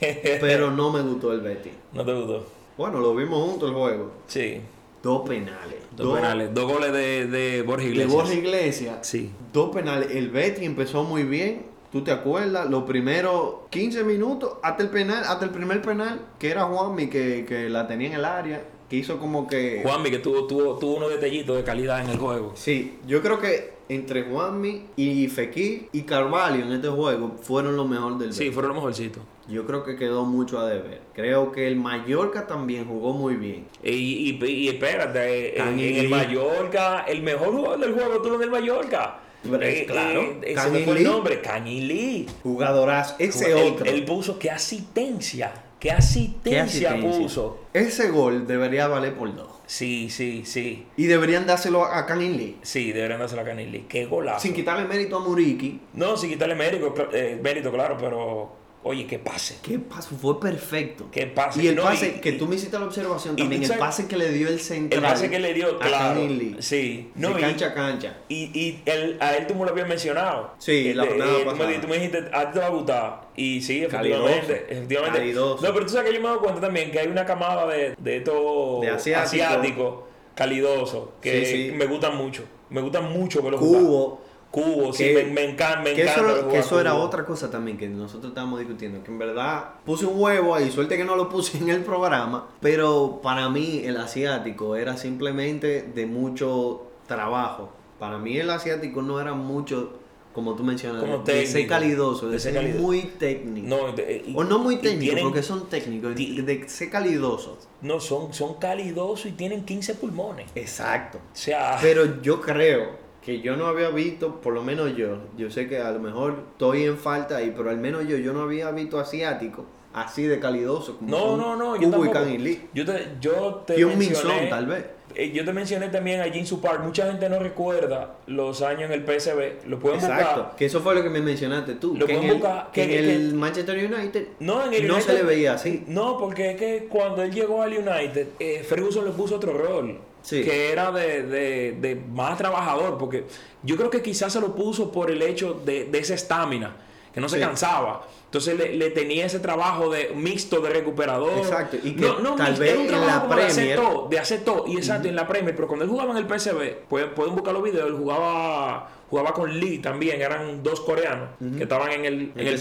[0.40, 1.72] pero no me gustó el Betis.
[1.92, 2.46] No te gustó.
[2.78, 4.12] Bueno, lo vimos juntos el juego.
[4.26, 4.60] Sí.
[5.02, 5.76] Dos penales.
[5.96, 6.54] Dos, penales.
[6.54, 8.12] Dos goles de, de Borja De Iglesias.
[8.12, 9.06] Borja Iglesias.
[9.06, 9.30] Sí.
[9.52, 10.10] Dos penales.
[10.12, 11.66] El Betis empezó muy bien.
[11.90, 12.70] ¿Tú te acuerdas?
[12.70, 17.44] Los primeros 15 minutos hasta el penal, hasta el primer penal, que era Juanmi que,
[17.46, 19.80] que la tenía en el área, que hizo como que...
[19.82, 22.52] Juanmi, que tuvo, tuvo, tuvo unos detallitos de calidad en el juego.
[22.54, 27.88] Sí, yo creo que entre Juanmi y Fekir y Carvalho en este juego fueron los
[27.88, 29.22] mejores del Sí, fueron los mejorcitos.
[29.48, 31.00] Yo creo que quedó mucho a deber.
[31.12, 33.66] Creo que el Mallorca también jugó muy bien.
[33.82, 35.98] Y, y, y espérate, en, Canilí.
[35.98, 39.18] en el Mallorca, el mejor jugador del juego estuvo en el Mallorca.
[39.42, 42.26] Es claro, ese me fue el nombre, Cañilí.
[42.42, 43.86] Jugadoras, ese otro.
[43.86, 47.18] él puso qué asistencia, qué asistencia, ¿Qué asistencia?
[47.18, 47.58] puso.
[47.72, 49.48] Ese gol debería valer por dos.
[49.66, 50.84] Sí, sí, sí.
[50.96, 52.58] Y deberían dárselo a Canin Lee.
[52.62, 53.86] Sí, deberían dárselo a Canilí.
[53.88, 54.40] Qué golazo.
[54.40, 55.80] Sin quitarle mérito a Muriqui.
[55.94, 59.58] No, sin quitarle mérito, eh, mérito, claro, pero oye, qué pase.
[59.62, 60.16] ¿Qué pasó?
[60.16, 61.08] Fue perfecto.
[61.12, 61.62] Qué pase.
[61.62, 64.16] Y el No, pase, y- que tú me hiciste la observación también, el pase que
[64.16, 65.04] le dio el central.
[65.04, 66.20] El pase que le dio, a claro.
[66.26, 66.56] Lee.
[66.60, 67.10] Sí.
[67.14, 68.16] No, cancha a cancha.
[68.28, 70.54] y, y él- a él tú me lo habías mencionado.
[70.58, 71.68] Sí, la Eh, jornada eh, tú, pasada.
[71.68, 73.20] me, tú me dijiste, a ti te va a gustar.
[73.36, 74.28] Y sí, Calidoso.
[74.28, 74.72] efectivamente.
[74.72, 75.18] efectivamente.
[75.18, 75.66] Calidoso.
[75.66, 77.94] No, pero tú sabes que yo me doy cuenta también que hay una camada de,
[77.98, 79.24] de estos De asiático.
[79.44, 79.94] asiáticos
[80.34, 81.72] calidosos que Sí, sí.
[81.76, 82.44] me gustan mucho.
[82.70, 83.82] Me gustan mucho verlos jugar.
[83.82, 84.20] Cubo.
[84.50, 86.56] Cubo, sí, Que- me, me encanta, me que encanta.
[86.58, 89.02] eso, que era otra cosa también que nosotros estábamos discutiendo.
[89.04, 92.48] Que en verdad puse un huevo ahí, suerte que no lo puse en el programa.
[92.60, 97.70] Pero para mí el asiático era simplemente de mucho trabajo.
[97.98, 99.92] Para mí el asiático no era mucho,
[100.32, 102.82] como tú mencionas, Como de ser calidoso, de, de ser calidoso.
[102.82, 103.68] muy técnico.
[103.68, 107.68] No, de- y- o no muy técnico, tienen- porque son técnicos, de ser calidosos.
[107.82, 110.48] No, son, son calidosos y tienen 15 pulmones.
[110.56, 111.18] Exacto.
[111.18, 115.50] O sea, Pero yo creo que yo no había visto, por lo menos yo, yo
[115.50, 118.42] sé que a lo mejor estoy en falta ahí, pero al menos yo, yo no
[118.42, 122.20] había visto asiático así de calidoso como No, no, no, yo y tampoco.
[122.20, 122.68] Lee.
[122.72, 124.84] Yo te, yo te Y un mencioné- Minson, tal vez.
[125.16, 126.80] eh, Yo te mencioné también a Jinsu Park.
[126.84, 129.66] Mucha gente no recuerda los años en el PSV.
[129.68, 130.56] Lo pueden Exacto, buscar.
[130.56, 131.96] que eso fue lo que me mencionaste tú.
[131.96, 134.94] Lo que en el, que que- en que- el Manchester United No, en el no
[134.94, 135.82] United- se le veía así.
[135.88, 139.98] No, porque es que cuando él llegó al United, eh, Ferguson le puso otro rol.
[140.22, 140.42] Sí.
[140.44, 142.98] Que era de, de- de más trabajador.
[142.98, 143.24] Porque
[143.62, 146.76] yo creo que quizás se lo puso por el hecho de, de esa estamina.
[147.12, 147.42] Que no se Sí.
[147.42, 148.06] cansaba.
[148.26, 151.38] Entonces le, le tenía ese trabajo de mixto de recuperador.
[151.38, 153.42] Exacto, y que no, no, tal mixto, vez era un en trabajo la como de
[153.46, 154.64] hacer todo, de hacer todo.
[154.68, 155.56] Y exacto, en la Premier.
[155.56, 159.32] Pero cuando él jugaba en el PSV, pueden, pueden buscar los videos, él jugaba, jugaba
[159.34, 160.20] con Lee también.
[160.22, 162.58] Eran dos coreanos que estaban en el, en El.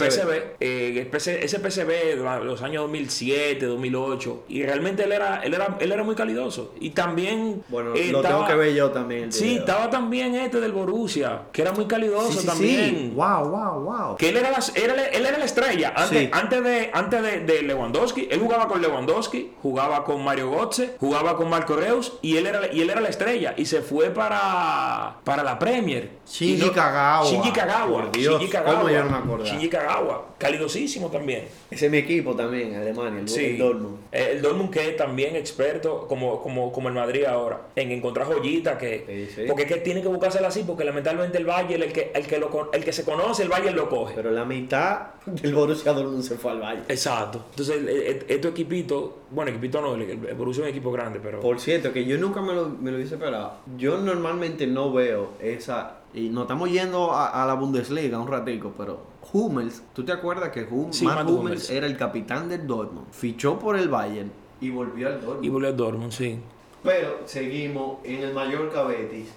[0.59, 5.77] Eh, el PC ese PCB los años 2007, 2008 y realmente él era él era
[5.79, 9.31] él era muy calidoso y también Bueno, eh, lo tengo que ver yo también.
[9.31, 9.59] Sí, video.
[9.59, 12.89] estaba también este del Borussia, que era muy calidoso Sí, sí, también.
[12.89, 13.11] sí.
[13.15, 14.17] Wow, wow, wow.
[14.17, 15.93] Que él era, la, era- él era la estrella.
[15.95, 20.95] Antes, antes, de, antes de, de Lewandowski, él jugaba con Lewandowski, jugaba con Mario Götze,
[20.99, 23.53] jugaba con Marco Reus y él era, y él era la estrella.
[23.57, 26.09] Y se fue para, para la Premier.
[26.45, 27.25] Shinji no- Kagawa.
[27.25, 27.87] Shinji Kagawa.
[28.03, 28.75] Por Dios, Shinji Kagawa.
[28.79, 29.49] ¿cómo yo no me acordaba?
[29.49, 30.25] Shinji Kagawa.
[30.37, 31.43] Calidosísimo también.
[31.69, 33.45] Ese es mi equipo también, Alemania, el, Sí.
[33.45, 33.97] el Dortmund.
[34.11, 38.25] Eh, El Dortmund que es también experto, como, como, como el Madrid ahora, en encontrar
[38.27, 39.27] joyitas que...
[39.27, 39.47] Sí, sí.
[39.47, 42.39] Porque es que tiene que buscársela así, porque lamentablemente el Bayern, el que, el que,
[42.39, 44.13] lo, el que se conoce, el Bayern lo coge.
[44.15, 46.81] Pero la mitad del Borussia Dortmund se fue al Valle.
[46.87, 47.43] Exacto.
[47.51, 51.19] Entonces, el- el- este equipito, bueno, equipito no, el, el Borussia es un equipo grande,
[51.21, 51.39] pero...
[51.41, 53.53] Por cierto, que yo nunca me lo, me lo hubiese esperado.
[53.77, 55.97] Yo normalmente no veo esa...
[56.13, 58.99] Y nos estamos yendo a, a la Bundesliga un ratico, pero
[59.31, 61.69] Hummels, ¿tú te acuerdas que Hum, Sí, Matt Matt Hummels, Hummels.
[61.69, 63.07] era el capitán del Dortmund?
[63.11, 65.45] Fichó por el Bayern y volvió al Dortmund.
[65.45, 66.39] Y volvió al Dortmund, sí.
[66.81, 69.27] Pero seguimos en el Mallorca Betis.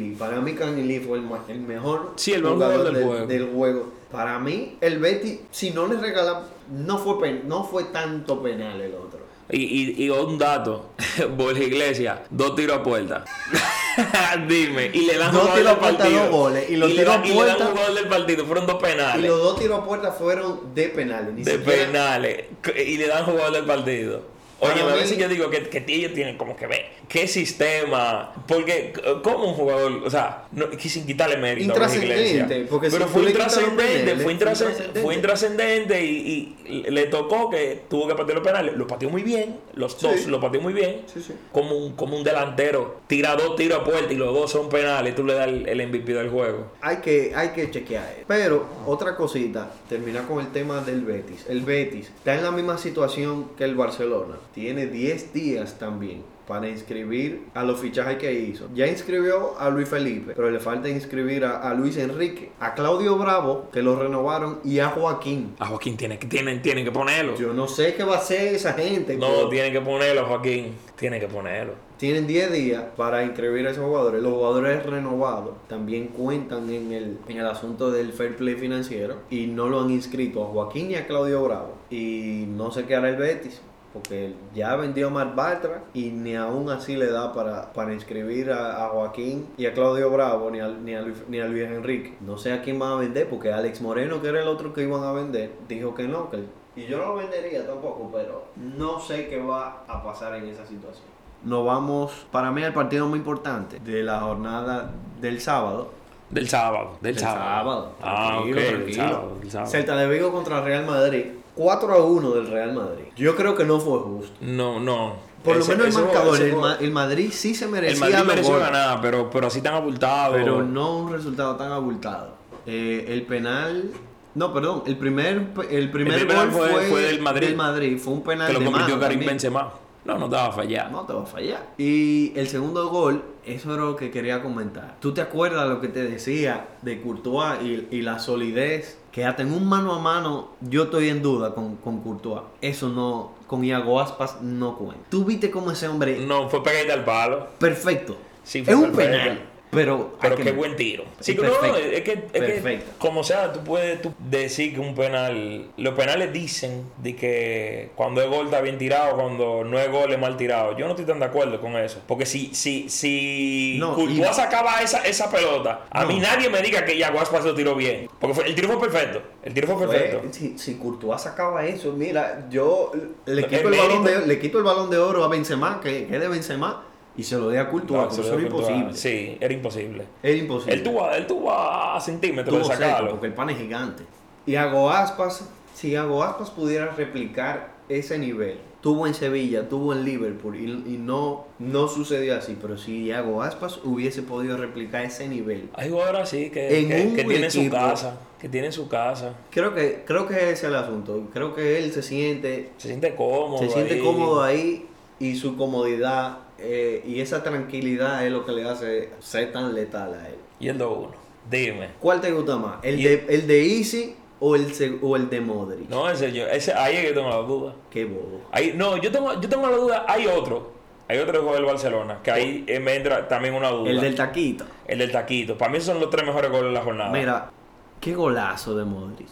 [0.00, 0.16] Lee.
[0.18, 3.26] Para mí Lee fue el, mejor Sí, el jugador del juego.
[3.26, 3.86] del juego.
[4.10, 6.42] Para mí, el Betis, si no le regalan,
[6.76, 9.17] no fue, pen- no fue tanto penal el otro.
[9.50, 9.62] Y,
[10.00, 10.90] y, y un dato,
[11.36, 13.24] Borja Iglesias, dos tiros a puerta.
[14.46, 17.22] Dime, y le dan Dos tiros a puerta, dos goles, y los le tiros dan-
[17.22, 19.30] a y le dan puerta- jugador del partido, fueron dos Y penales.
[19.30, 21.34] los dos tiros a puerta fueron de penales.
[21.34, 22.44] Ni de siquiera- penales.
[22.86, 24.22] Y le dan jugador del partido.
[24.60, 28.92] Oye, a veces yo digo que, que ellos tienen como que ver qué sistema, porque
[28.96, 32.90] eh, como un jugador, o sea, no, que sin quitarle mérito a Intrascendente, Iglesias, porque
[32.90, 35.00] si pero fue intrascendente, fue, intrascendente, intrascendente.
[35.00, 39.22] fue intrascendente y, y le tocó que tuvo que patear los penales, lo pateó muy
[39.22, 40.28] bien, los dos Sí.
[40.30, 41.32] lo pateó muy bien, Sí, sí.
[41.52, 45.14] como un, como un delantero, tira dos tiros a puerta y los dos son penales,
[45.14, 46.72] tú le das el, el MVP del juego.
[46.80, 48.04] Hay que, hay que chequear.
[48.16, 48.24] eso.
[48.28, 51.46] Pero otra cosita, terminar con el tema del Betis.
[51.48, 54.36] El Betis está en la misma situación que el Barcelona.
[54.54, 58.68] Tiene 10 días también para inscribir a los fichajes que hizo.
[58.74, 63.18] Ya inscribió a Luis Felipe, pero le falta inscribir a, a Luis Enrique, a Claudio
[63.18, 65.54] Bravo, que lo renovaron, y a Joaquín.
[65.58, 67.36] A Joaquín tiene, tienen, tienen que ponerlo.
[67.36, 69.16] Yo no sé qué va a hacer esa gente.
[69.16, 70.74] No, pero tienen que ponerlo, Joaquín.
[70.96, 71.74] Tienen que ponerlo.
[71.98, 74.22] Tienen 10 días para inscribir a esos jugadores.
[74.22, 79.48] Los jugadores renovados también cuentan en el, en el asunto del fair play financiero y
[79.48, 81.74] no lo han inscrito a Joaquín y a Claudio Bravo.
[81.90, 83.60] Y no sé qué hará el Betis.
[83.92, 88.50] Porque ya vendió a Marc Bartra y ni aún así le da para, para inscribir
[88.50, 91.64] a, a Joaquín y a Claudio Bravo ni a, ni, a Luis, ni a Luis
[91.64, 92.16] Enrique.
[92.20, 94.82] No sé a quién van a vender porque Alex Moreno, que era el otro que
[94.82, 96.30] iban a vender, dijo que no.
[96.30, 96.44] Que,
[96.76, 100.66] y yo no lo vendería tampoco, pero no sé qué va a pasar en esa
[100.66, 101.06] situación.
[101.42, 105.90] Nos vamos, para mí, el partido más importante de la jornada del sábado.
[106.30, 106.98] Del sábado.
[107.00, 107.92] Del, Del sábado.
[108.02, 108.50] Ah, ok.
[108.50, 109.36] Tranquilo, Del sábado.
[109.40, 109.70] Del sábado.
[109.70, 111.26] Celta de Vigo contra Real Madrid.
[111.58, 113.06] 4 a 1 del Real Madrid.
[113.16, 114.30] Yo creo que no fue justo.
[114.40, 115.16] No, no.
[115.42, 118.26] Por Ese- lo menos el marcador, el, Ma- el Madrid sí se merecía El Madrid
[118.28, 120.34] mereció ganar, pero, pero así tan abultado.
[120.34, 122.36] pero no un resultado tan abultado.
[122.64, 123.90] Eh, el penal,
[124.36, 127.54] no, perdón, el primer, el primer El primer gol fue- fue, del Madrid.
[127.56, 129.20] Madrid, fue un penal que lo de convirtió Karim.
[129.26, 129.72] Benzema.
[130.08, 130.90] No, no te va a fallar.
[130.90, 131.66] No te va a fallar.
[131.76, 134.96] Y el segundo gol, eso era lo que quería comentar.
[135.00, 138.98] ¿Tú te acuerdas lo que te decía de Courtois y, y la solidez?
[139.12, 142.40] Que hasta en un mano a mano yo estoy en duda con, con Courtois.
[142.62, 145.04] Eso no, con Iago Aspas no cuenta.
[145.10, 147.46] Tú viste cómo ese hombre, No, fue pegadita al palo.
[147.58, 148.16] perfecto.
[148.44, 149.40] Sí, fue es un penal.
[149.70, 151.04] Pero, Pero que- qué buen tiro.
[151.20, 154.94] Sí, no, no, es que, es que como sea, tú puedes tú decir que un
[154.94, 155.66] penal.
[155.76, 160.10] Los penales dicen de que cuando es gol está bien tirado, cuando no es gol
[160.12, 160.76] es mal tirado.
[160.76, 162.00] Yo no estoy tan de acuerdo con eso.
[162.06, 166.08] Porque si, si, si No, Courtois y- sacaba esa, esa pelota, a No.
[166.08, 168.08] mí nadie me diga que Yaguaspas lo tiró bien.
[168.18, 169.20] Porque fue- el tiro fue perfecto.
[169.42, 170.28] El tiro fue Fue- perfecto.
[170.32, 172.92] si, si Courtois sacaba eso, mira, yo
[173.26, 174.20] le El quito el, balón mérito.
[174.22, 176.84] de, le quito el balón de oro a Benzema, que, que es de Benzema,
[177.18, 178.94] y se lo dé a Courtois, Ah, pero se eso era imposible.
[178.94, 180.04] Sí, era imposible.
[180.22, 180.74] Era imposible.
[180.74, 183.10] Él tuvo, él tuvo a centímetros Tuvo de sacarlo.
[183.10, 184.04] porque el pan es gigante.
[184.46, 190.04] Y Iago Aspas, si Iago Aspas pudiera replicar ese nivel, tuvo en Sevilla, tuvo en
[190.04, 195.26] Liverpool y, y no, no sucedió así, pero si Iago Aspas hubiese podido replicar ese
[195.28, 199.34] nivel, Hay jugadores así que, En que, que tienen su casa, que tienen su casa.
[199.50, 201.28] creo que, creo que ese es el asunto.
[201.32, 203.58] Creo que él se siente, Se siente cómodo.
[203.58, 204.00] se siente ahí.
[204.02, 204.86] cómodo ahí
[205.18, 210.14] y su comodidad eh, y esa tranquilidad es lo que le hace ser tan letal
[210.14, 210.36] a él.
[210.60, 211.10] Y el 2-1.
[211.50, 211.88] Dime.
[212.00, 212.76] ¿Cuál te gusta más?
[212.82, 214.66] ¿El, de, el de Easy o el,
[215.02, 215.88] o el de Modric?
[215.88, 217.74] No, ese yo, ese, ahí es que tengo la duda.
[217.90, 218.42] Qué bobo.
[218.52, 220.76] Ahí, no, yo tengo, yo tengo la duda, hay otro.
[221.10, 223.88] Hay otro juega del Barcelona, que ahí eh, me entra también una duda.
[223.90, 224.66] El del taquito.
[224.86, 225.56] El del taquito.
[225.56, 227.10] Para mí son los tres mejores goles de la jornada.
[227.10, 227.50] Mira,
[227.98, 229.28] qué golazo de Modric.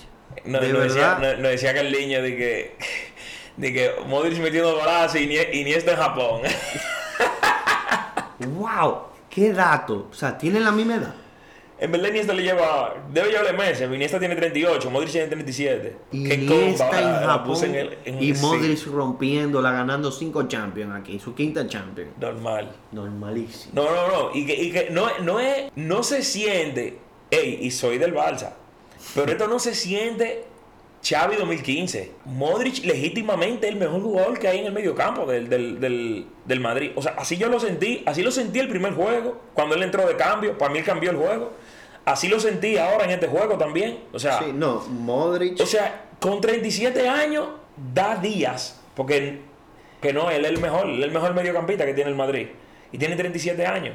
[0.47, 2.77] No, de no decía, no- no decía que el niño de que,
[3.59, 6.41] de que Modric metiendo golazo y, ni, y ni está en Japón.
[8.59, 8.99] ¡Wow!
[9.31, 10.09] ¡Qué dato!
[10.11, 11.15] O sea, tienen la misma edad.
[11.79, 13.91] en verdad Iniesta le lleva, debe llevarle meses.
[13.93, 15.97] Iniesta tiene 38, Modric tiene 37.
[16.13, 20.45] Y Qué Iniesta en Japón en el- en y el- sí, Modric rompiéndola, ganando 5
[20.45, 22.11] Champions aquí, su quinta Champions.
[22.19, 22.73] normal.
[22.93, 23.73] Normalísimo.
[23.75, 24.35] No, no, no.
[24.35, 26.99] Y que, y que no, no, es, no se siente.
[27.31, 28.53] Ey, y soy del Barça.
[29.15, 30.45] Pero esto no se siente
[31.03, 32.13] Xavi 2015.
[32.25, 36.93] Modric legítimamente el mejor jugador que hay en el mediocampo del, del, del, del Madrid.
[36.97, 38.03] O sea, así yo lo sentí.
[38.07, 39.41] Así lo sentí el primer juego.
[39.55, 40.59] Cuando él entró de cambio.
[40.59, 41.53] Para mí él cambió el juego.
[42.05, 43.99] Así lo sentí ahora en este juego también.
[44.13, 45.61] O sea, Sí, no, Modric.
[45.61, 47.49] o sea con 37 años
[47.95, 48.81] da días.
[48.95, 49.41] Porque
[50.01, 50.87] que no, él es el mejor.
[50.87, 52.49] Él es el mejor mediocampista que tiene el Madrid.
[52.93, 53.95] Y tiene 37 años.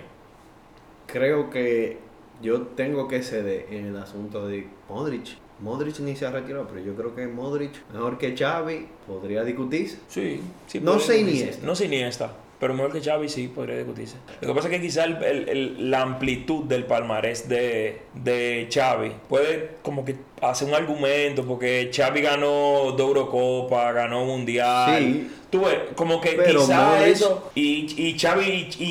[1.08, 1.98] creo que
[2.42, 5.38] yo tengo que ceder en el asunto de Modric.
[5.62, 9.98] Modric ni se ha retirado, pero yo creo que Modric, mejor que Xavi, podría discutirse.
[10.08, 10.80] Sí, sí.
[10.82, 11.20] No sé.
[11.20, 11.66] Iniesta.
[11.66, 12.34] No sé Iniesta.
[12.62, 14.16] Pero mejor que Xavi sí podría discutirse.
[14.40, 18.70] Lo que pasa es que quizá el- el- el- la amplitud del palmarés de, de
[18.72, 24.96] Xavi puede como que hacer un argumento porque Xavi ganó dos Eurocopa, ganó Mundial.
[25.00, 25.32] Sí.
[25.50, 28.84] Tú ves, como que Pero quizá Modric- eso y, y Xavi y,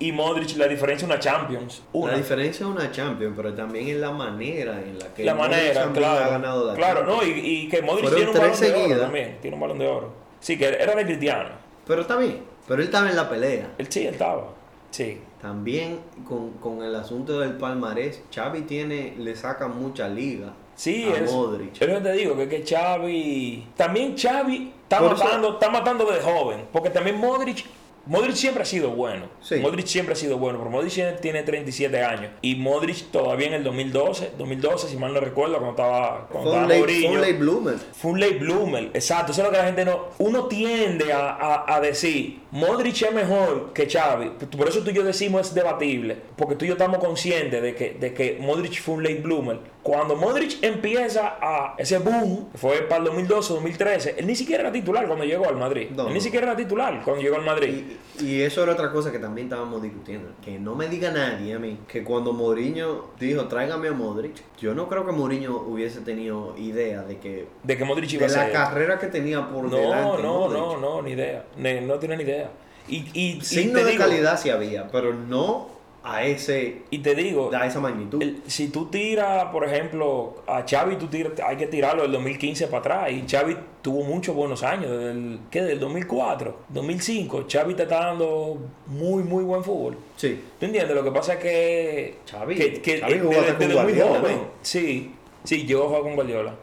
[0.00, 1.82] y, y Modric la diferencia es una Champions.
[1.92, 2.12] Una.
[2.12, 5.50] La diferencia es una Champions, pero también en la manera en la que la Modric
[5.56, 6.24] manera, claro.
[6.24, 7.22] ha ganado la claro, Champions.
[7.22, 9.38] no, y, y que Modric Fueron tiene un balón de oro también.
[9.42, 10.12] Tiene un balón de oro.
[10.40, 11.48] Sí, que era de Cristiano.
[11.86, 13.72] Pero está bien, pero él estaba en la pelea.
[13.78, 14.48] Él sí, él estaba.
[14.90, 15.18] Sí.
[15.42, 21.18] También con, con el asunto del palmarés, Xavi tiene, le saca mucha liga Sí, a
[21.24, 21.80] es, Modric.
[21.80, 23.66] lo que te digo, que, que Xavi...
[23.76, 26.66] También Xavi está Por eso- matando, está matando de joven.
[26.72, 27.64] Porque también Modric...
[28.08, 29.26] Modric siempre ha sido bueno.
[29.40, 29.56] Sí.
[29.56, 32.30] Modric siempre ha sido bueno, pero Modric tiene 37 años.
[32.42, 36.58] Y Modric todavía en el 2012, 2012, si mal no recuerdo, cuando estaba, cuando Fue
[36.60, 37.08] un estaba late, Mourinho.
[37.08, 37.74] fue un late bloomer.
[37.92, 39.32] Fue un late bloomer, exacto.
[39.32, 40.06] Eso es lo que la gente no.
[40.18, 44.30] Uno tiende a, a- a decir, Modric es mejor que Xavi.
[44.56, 46.16] Por eso tú y yo decimos es debatible.
[46.36, 49.58] Porque tú y yo estamos conscientes de que, de que Modric fue un late bloomer.
[49.88, 54.70] Cuando Modric empieza a ese boom, fue para el 2012, 2013, él ni siquiera era
[54.72, 55.88] titular cuando llegó al Madrid.
[55.96, 56.20] No, él ni no.
[56.20, 57.84] siquiera era titular cuando llegó al Madrid.
[58.20, 60.28] Y, y eso era otra cosa que también estábamos discutiendo.
[60.44, 64.74] Que no me diga nadie a mí que cuando Mourinho dijo tráigame a Modric, yo
[64.74, 68.46] no creo que Mourinho hubiese tenido idea de que de que Modric iba de a
[68.48, 70.22] la carrera que tenía por No, delante.
[70.22, 70.58] no, Modric.
[70.60, 71.46] no, no, ni idea.
[71.56, 72.50] Ni- no tiene ni idea.
[72.88, 75.77] Y, y, y Signo te de digo- calidad sí había, pero no
[76.10, 78.22] a ese Y te digo, a esa magnitud.
[78.22, 82.66] El- si tú tiras, por ejemplo, a Xavi, tú tiras, hay que tirarlo del 2015
[82.68, 83.12] para atrás.
[83.12, 85.62] Y Xavi tuvo muchos buenos años, desde el, ¿qué?
[85.62, 87.44] Del 2004, 2005.
[87.50, 89.96] Xavi te está dando muy, muy buen fútbol.
[90.16, 90.40] Sí.
[90.58, 90.94] ¿Tú entiendes?
[90.96, 92.14] Lo que pasa es que...
[92.30, 94.36] Xavi- que, que Xavi jugó desde, desde muy joven.
[94.36, 94.46] ¿no?
[94.62, 95.12] Sí,
[95.44, 96.54] sí, llegó a jugar con Guardiola.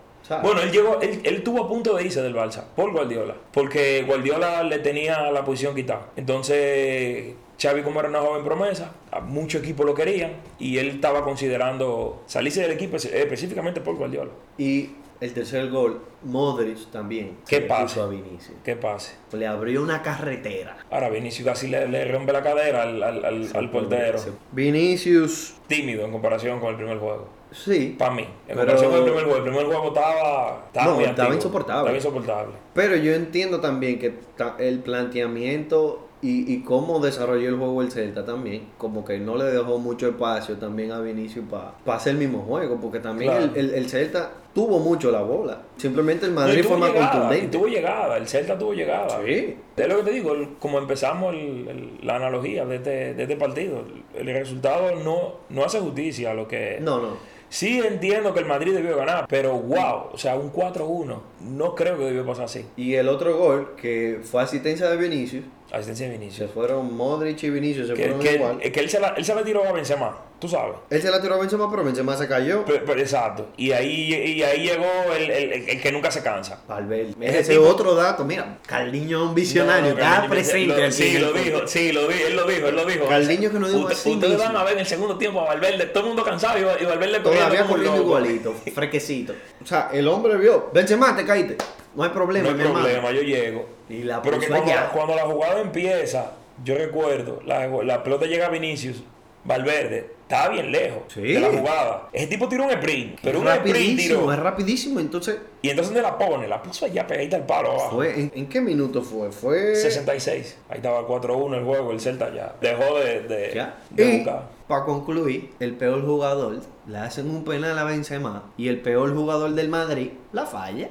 [0.41, 4.01] Bueno, él llegó, él, él estuvo a punto de irse del Barça por Guardiola, porque
[4.07, 6.07] Guardiola le tenía la posición quitada.
[6.15, 11.23] Entonces, Xavi como era una joven promesa, a muchos equipos lo querían y él estaba
[11.23, 14.31] considerando salirse del equipo eh, específicamente por Guardiola.
[14.57, 14.89] Y
[15.21, 17.37] el tercer gol, Modric también.
[17.47, 17.83] ¿Qué se le pasa?
[17.85, 18.57] puso a Vinicius.
[18.65, 19.13] ¿Qué pase?
[19.31, 20.75] Le abrió una carretera.
[20.91, 24.19] Ahora Vinicius casi le, le rompe la cadera al, al, al- al portero.
[24.51, 27.27] Vinicius, Tímido en comparación con el primer juego.
[27.51, 27.95] sí.
[27.97, 29.37] Para mí, en Pero- comparación con el primer juego.
[29.37, 31.79] El primer juego estaba, estaba, No, estaba insoportable.
[31.81, 32.53] Estaba insoportable.
[32.73, 34.13] Pero yo entiendo también que
[34.59, 39.45] el planteamiento y, y cómo desarrolló el juego el Celta también, como que no le
[39.45, 43.45] dejó mucho espacio también a Vinicius para hacer el mismo juego, porque también Claro.
[43.53, 45.61] el, el- el Celta tuvo mucho la bola.
[45.77, 47.57] Simplemente el No, Madrid tuvo fue más llegada, y contundente.
[47.57, 49.21] tuvo llegada, el Celta tuvo llegada.
[49.25, 49.57] Sí.
[49.77, 53.35] Es lo que te digo, el- como empezamos el- la analogía de este, de este
[53.35, 53.83] partido,
[54.15, 56.77] el, el resultado no, no hace justicia a lo que...
[56.81, 57.35] No, no.
[57.47, 61.97] Sí entiendo que el Madrid debió ganar, pero wow, o sea, un 4-1 no creo
[61.97, 62.65] que debió pasar así.
[62.75, 65.45] Y el otro gol, que fue asistencia de Vinicius,
[65.75, 66.51] Asistencia de se Vinicius.
[66.51, 68.59] fueron Modric y Vinicius, se Que, fueron que- igual.
[68.59, 70.75] que él se, la, él se la tiró a Benzema, tú sabes.
[70.89, 72.63] Él se la tiró a Benzema, pero Benzema se cayó.
[72.65, 73.47] Pero- pero exacto.
[73.57, 76.61] Y ahí, y ahí llegó el, el- el- el que nunca se cansa.
[76.67, 77.13] Valverde.
[77.19, 80.77] Ese Ese tipo- otro dato, mira, Cardiño es un visionario, No, no, está presente.
[80.85, 83.05] lo- sí, lo dijo, sí, lo dijo, él lo dijo, él lo dijo.
[83.07, 84.45] Cardiño que no dijo Usted- así Ustedes mismo.
[84.45, 86.77] van a ver en el segundo tiempo a Valverde, todo el mundo cansado y Va-
[86.81, 89.33] y Valverde Todavía corriendo igualito, frequecito.
[89.61, 91.57] O sea, el hombre vio, Benzema, te caíste.
[91.95, 92.79] No hay problema, No hay hermano.
[92.85, 93.65] problema, yo llego.
[93.89, 96.33] Y la Pero que cuando, la jugada empieza,
[96.63, 99.03] yo recuerdo, la, la pelota llega a Vinicius,
[99.43, 101.21] Valverde, estaba bien lejos Sí.
[101.21, 102.09] de la jugada.
[102.11, 104.33] Ese tipo tiró un sprint, pero es un sprint tiró.
[104.33, 104.99] es rapidísimo.
[104.99, 106.47] Entonces, Y entonces ¿dónde la pone?
[106.47, 107.97] La puso allá pegadita al palo abajo.
[107.97, 109.31] fue, ¿en, en qué minuto fue?
[109.31, 109.75] Fue...
[109.75, 110.57] 66.
[110.69, 113.77] Ahí estaba 4-1 el juego, el Celta ya dejó de, de, Ya.
[113.91, 114.54] de Y buscar.
[114.67, 119.51] Para concluir, el peor jugador le hacen un penal a Benzema y el peor jugador
[119.53, 120.89] del Madrid la falla.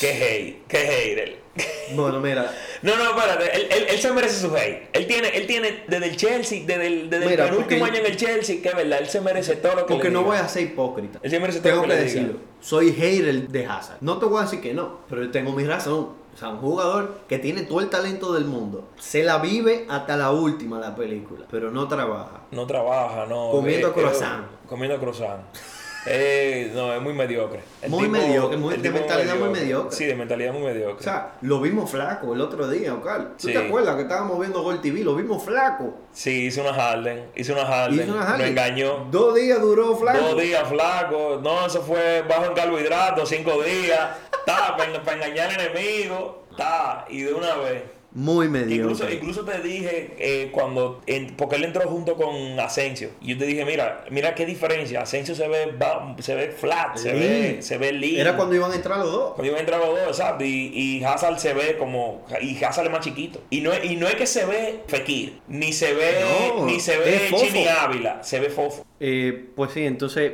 [0.00, 1.46] Qué hate, qué hater.
[1.94, 2.52] Bueno, mira,
[2.82, 4.88] No, no, espérate, él, él, él se merece su hate.
[4.92, 8.06] Él tiene, él tiene desde el Chelsea, desde el, desde Mira, el penúltimo año en
[8.06, 10.30] el Chelsea, que es verdad, él se merece todo lo que porque le no diga.
[10.32, 11.18] voy a ser hipócrita.
[11.22, 12.20] Él se merece todo Tengo lo que que le diga.
[12.22, 12.40] decirlo.
[12.60, 13.98] Soy hater de Hazard.
[14.02, 16.08] No te voy a decir que no, pero yo tengo mi razón.
[16.36, 18.90] O sea, un jugador que tiene todo el talento del mundo.
[18.98, 22.42] Se la vive hasta la última la película, pero no trabaja.
[22.50, 23.52] No trabaja, no.
[23.52, 24.44] Comiendo eh, croissant.
[24.44, 25.40] eh, comiendo croissant.
[26.08, 27.60] Eh, no, es muy mediocre.
[27.82, 29.90] El Muy mediocre, muy- de mentalidad muy mediocre.
[29.96, 31.00] Sí, de mentalidad muy mediocre.
[31.00, 33.32] O sea, lo vimos flaco el otro día, Ocal.
[33.36, 33.52] ¿Tú Sí.
[33.52, 35.02] te acuerdas que estábamos viendo Gol TV?
[35.02, 35.94] Lo vimos flaco.
[36.12, 38.50] sí, hizo una Harden, hizo una Harden, Hizo una lo Harley.
[38.50, 39.06] engañó.
[39.10, 40.18] Dos días duró flaco.
[40.28, 44.00] Dos días flaco, no, eso fue bajo en carbohidratos, cinco días,
[44.46, 47.82] ta, para engañar al enemigo, ta, y de una vez.
[48.12, 48.64] Muy Incluso,
[49.04, 49.14] mediocre.
[49.14, 53.44] incluso te dije eh, cuando, en- porque él entró junto con Asensio, y yo te
[53.44, 57.76] dije, mira, mira qué diferencia, Asensio se ve, va- se ve flat, se ve, se
[57.76, 58.18] ve lean.
[58.22, 59.34] Era cuando iban a entrar los dos.
[59.34, 62.86] Cuando iban a entrar los dos, exacto, y, y Hazard se ve como, y Hazard
[62.86, 63.42] es más chiquito.
[63.50, 66.14] Y no, es- y no es que se ve Fekir, ni se ve,
[66.56, 67.28] No, ni se ve.
[67.36, 68.82] Chini Ávila, se ve fofo.
[68.98, 70.32] Eh, pues sí, entonces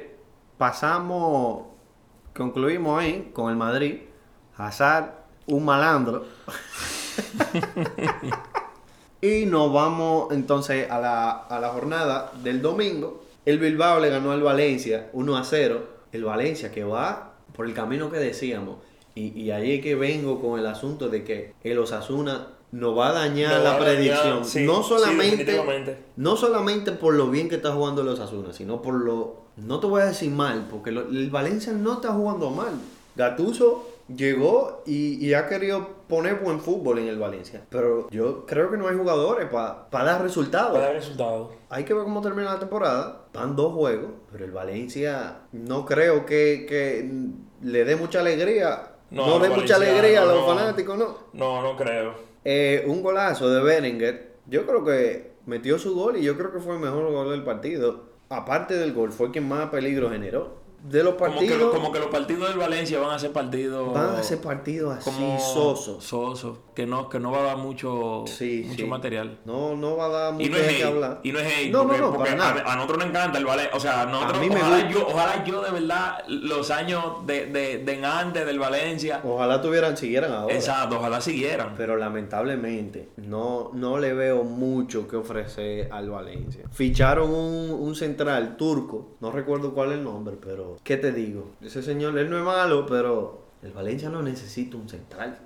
[0.56, 1.64] pasamos,
[2.34, 4.00] concluimos ahí con el Madrid.
[4.56, 5.10] Hazard,
[5.46, 6.24] un malandro.
[9.20, 13.24] y nos vamos entonces a la, a la jornada del domingo.
[13.44, 15.86] El Bilbao le ganó al Valencia 1 a 0.
[16.12, 18.76] El Valencia que va por el camino que decíamos.
[19.14, 23.10] Y, y ahí es que vengo con el asunto de que el Osasuna nos va
[23.10, 24.44] a dañar la dañar, predicción.
[24.44, 25.60] sí, no solamente
[26.16, 29.42] no solamente por lo bien que está jugando los Asuna, sino por lo.
[29.56, 32.72] No te voy a decir mal, porque lo- el Valencia no está jugando mal.
[33.14, 37.62] Gatuso llegó y, y ha querido poner buen fútbol en el Valencia.
[37.68, 40.72] Pero yo creo que no hay jugadores para dar resultados.
[40.72, 41.50] Para dar resultados.
[41.68, 43.26] Hay que ver cómo termina la temporada.
[43.34, 47.10] Van dos juegos, pero el Valencia no creo que, que
[47.62, 48.88] le dé mucha alegría.
[49.10, 50.46] No, No, dé mucha alegría a los no.
[50.46, 51.16] fanáticos, ¿no?
[51.34, 52.31] No, no creo.
[52.44, 54.32] Eh, un golazo de Berenguer.
[54.46, 57.44] Yo creo que metió su gol y yo creo que fue el mejor gol del
[57.44, 58.10] partido.
[58.28, 60.61] Aparte del gol, fue quien más peligro generó.
[60.82, 63.30] De los Como que, partidos, lo- como que los partidos del Valencia van a ser
[63.32, 63.92] partidos.
[63.94, 65.38] van a ser partidos así como
[66.74, 68.88] que no, que no va a dar mucho, Sí, mucho sí.
[68.88, 69.38] material.
[69.44, 71.20] No, no va a dar Y mucho no es hate, hablar.
[71.22, 72.62] y no es hate, No, no, porque, no, porque para nada.
[72.68, 75.44] a, a nosotros nos encanta el Valencia, o sea, nosotros, mí me ojalá, yo, ojalá
[75.44, 80.54] yo de verdad los años de, de, de antes del Valencia, Ojalá tuvieran, siguieran ahora.
[80.54, 81.74] exacto, ojalá siguieran.
[81.76, 86.64] Pero lamentablemente no, no le veo mucho que ofrecer al Valencia.
[86.72, 91.50] Ficharon un, un central turco, no recuerdo cuál es el nombre, pero ¿qué te digo?
[91.60, 95.38] Ese señor, él no es malo, pero el Valencia no necesita un central.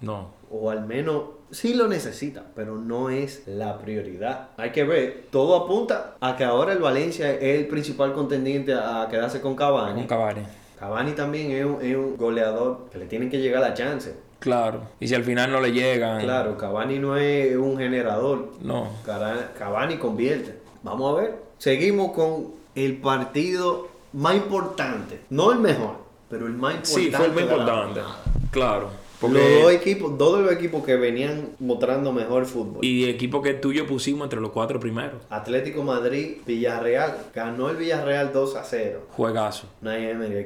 [0.00, 0.30] No.
[0.50, 4.50] O al menos sí lo necesita, pero no es la prioridad.
[4.56, 9.06] Hay que ver, todo apunta a que ahora el Valencia es el principal contendiente a
[9.10, 10.00] quedarse con Cavani.
[10.00, 10.42] Con Cavani.
[10.78, 14.14] Cavani también es un, es un goleador que le tienen que llegar la chance.
[14.38, 14.82] Claro.
[15.00, 16.20] Y si al final no le llegan.
[16.20, 18.52] Claro, Cavani no es un generador.
[18.62, 18.88] No.
[19.04, 20.54] Cavani convierte.
[20.84, 21.34] Vamos a ver.
[21.58, 25.20] Seguimos con el partido más importante.
[25.30, 25.96] No el mejor,
[26.28, 27.02] pero el más importante.
[27.02, 28.00] Sí, fue el más importante.
[28.00, 28.97] jornada.
[29.20, 32.84] Los dos equipos, todos los equipos que venían mostrando mejor fútbol.
[32.84, 35.22] y equipo que tuyo pusimos entre los cuatro primeros.
[35.30, 37.16] Atlético Madrid, Villarreal.
[37.34, 39.00] Ganó el Villarreal 2 a 0.
[39.10, 39.66] Juegazo.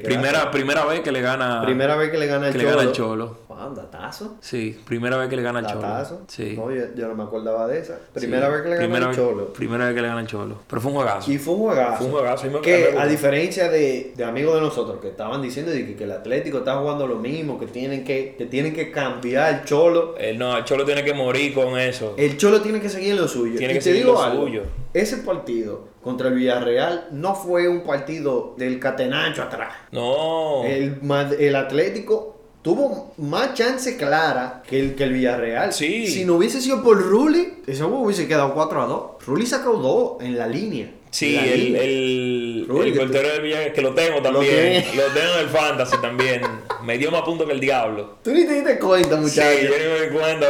[0.03, 1.63] Primera, primera vez que le gana.
[1.65, 2.77] primera vez que le gana el que le Cholo.
[2.77, 3.37] gana el Cholo.
[3.49, 4.37] Wow, datazo.
[4.41, 5.81] Sí, primera vez que le gana el Cholo.
[5.83, 6.23] Datazo.
[6.29, 6.55] Sí.
[6.57, 7.99] No, yo, yo no me acordaba de esa.
[8.15, 8.53] Primera Sí.
[8.53, 9.53] vez que le gana el Cholo.
[9.53, 10.57] Primera vez que le gana el Cholo.
[10.67, 11.31] Pero fue un juegazo.
[11.31, 11.97] Y fue un juegazo.
[11.99, 12.51] Fue un juegazo.
[12.51, 16.13] me- Que a diferencia de, de amigos de nosotros que estaban diciendo que, que el
[16.13, 20.15] Atlético está jugando lo mismo, que tienen que, que tienen que cambiar el Cholo.
[20.19, 22.15] Eh, no, el Cholo tiene que morir con eso.
[22.19, 23.57] El Cholo tiene que seguir en lo suyo.
[23.57, 24.63] Tiene y que te seguir digo lo algo, suyo.
[24.93, 29.73] Ese partido contra el Villarreal no fue un partido del catenacho atrás.
[29.91, 30.65] No.
[30.65, 31.01] El,
[31.39, 35.73] el Atlético tuvo más chance clara que el, que el Villarreal.
[35.73, 36.07] Sí.
[36.07, 39.27] Si no hubiese sido por Rulli, ese hubiese quedado 4 a 2.
[39.27, 40.91] Rulli sacó 2 en la línea.
[41.13, 44.83] Sí, el, el, el portero del Villarreal, que lo tengo también.
[44.97, 46.41] Lo, tengo en el fantasy también.
[46.83, 48.17] Me dio más puntos que el diablo.
[48.25, 49.59] Tú ni te diste cuenta, Sí, muchacho.
[49.63, 50.47] yo ni me di cuenta,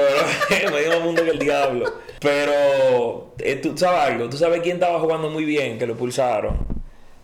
[0.48, 1.92] pero me dio más puntos que el diablo.
[2.20, 6.56] Pero, eh, tú sabes algo, tú sabes quién estaba jugando muy bien, que lo pulsaron.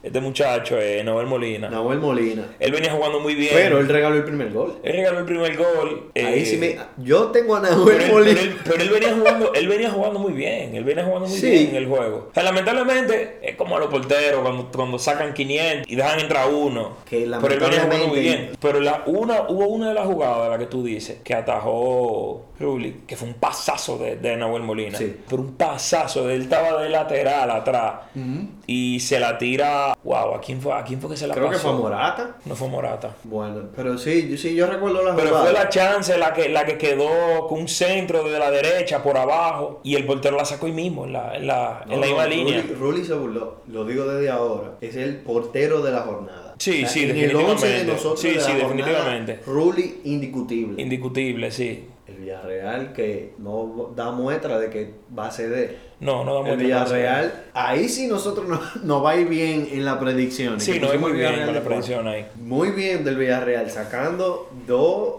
[0.01, 1.68] Este muchacho, eh, Noel Molina.
[1.68, 2.44] Nahuel Molina.
[2.61, 3.51] Él venía jugando muy bien.
[3.53, 4.78] Pero él regaló el primer gol.
[4.84, 6.11] Él regaló el primer gol.
[6.14, 6.76] Ahí eh, sí me.
[6.99, 8.40] Yo tengo a Pero Nahuel él, Molina.
[8.40, 11.36] pero él- pero él venía jugando, él venía jugando muy bien, él venía jugando muy
[11.36, 11.51] Sí.
[11.51, 12.28] bien en el juego.
[12.30, 16.49] O sea, lamentablemente es como a los porteros cuando, cuando sacan 500 y dejan entrar
[16.49, 16.99] uno.
[17.05, 18.51] Que pero él venía jugando muy bien.
[18.61, 22.46] Pero la, una, hubo una de las jugadas de la que tú dices que atajó
[22.61, 24.96] Rulli, que fue un pasazo de, de Nahuel Molina.
[24.96, 25.16] Sí.
[25.28, 27.94] Pero un pasazo, él estaba de lateral atrás
[28.66, 29.88] y se la tira.
[30.05, 31.70] Wow, ¿a quién fue, a quién fue que se la Creo que pasó?
[31.72, 32.36] fue Morata.
[32.45, 33.16] No fue Morata.
[33.24, 36.64] Bueno, pero sí, yo, sí, yo recuerdo la Pero fue la chance la que, la
[36.64, 40.66] que quedó con un centro de la derecha por abajo y el portero la sacó
[40.66, 42.62] ahí mismo en la, en la, en la misma no, línea.
[42.62, 44.72] Rulli, Rulli se burló, lo digo desde ahora.
[44.80, 46.55] Es el portero de la jornada.
[46.59, 47.93] Sí, sí, en el 11 de definitivamente.
[47.93, 49.41] nosotros Sí, de sí, jornada, definitivamente.
[49.47, 50.82] Rulli indiscutible.
[50.82, 51.84] Indiscutible, sí.
[52.43, 55.78] El Villarreal que no da muestra de que va a ceder.
[56.01, 59.68] No, no da El muestra Villarreal, ahí sí nosotros no, nos va a ir bien
[59.70, 60.61] en la predicción.
[60.61, 62.26] Sí, Que no muy el bien con la predicción ahí.
[62.36, 65.14] Muy bien del Villarreal, sacando dos,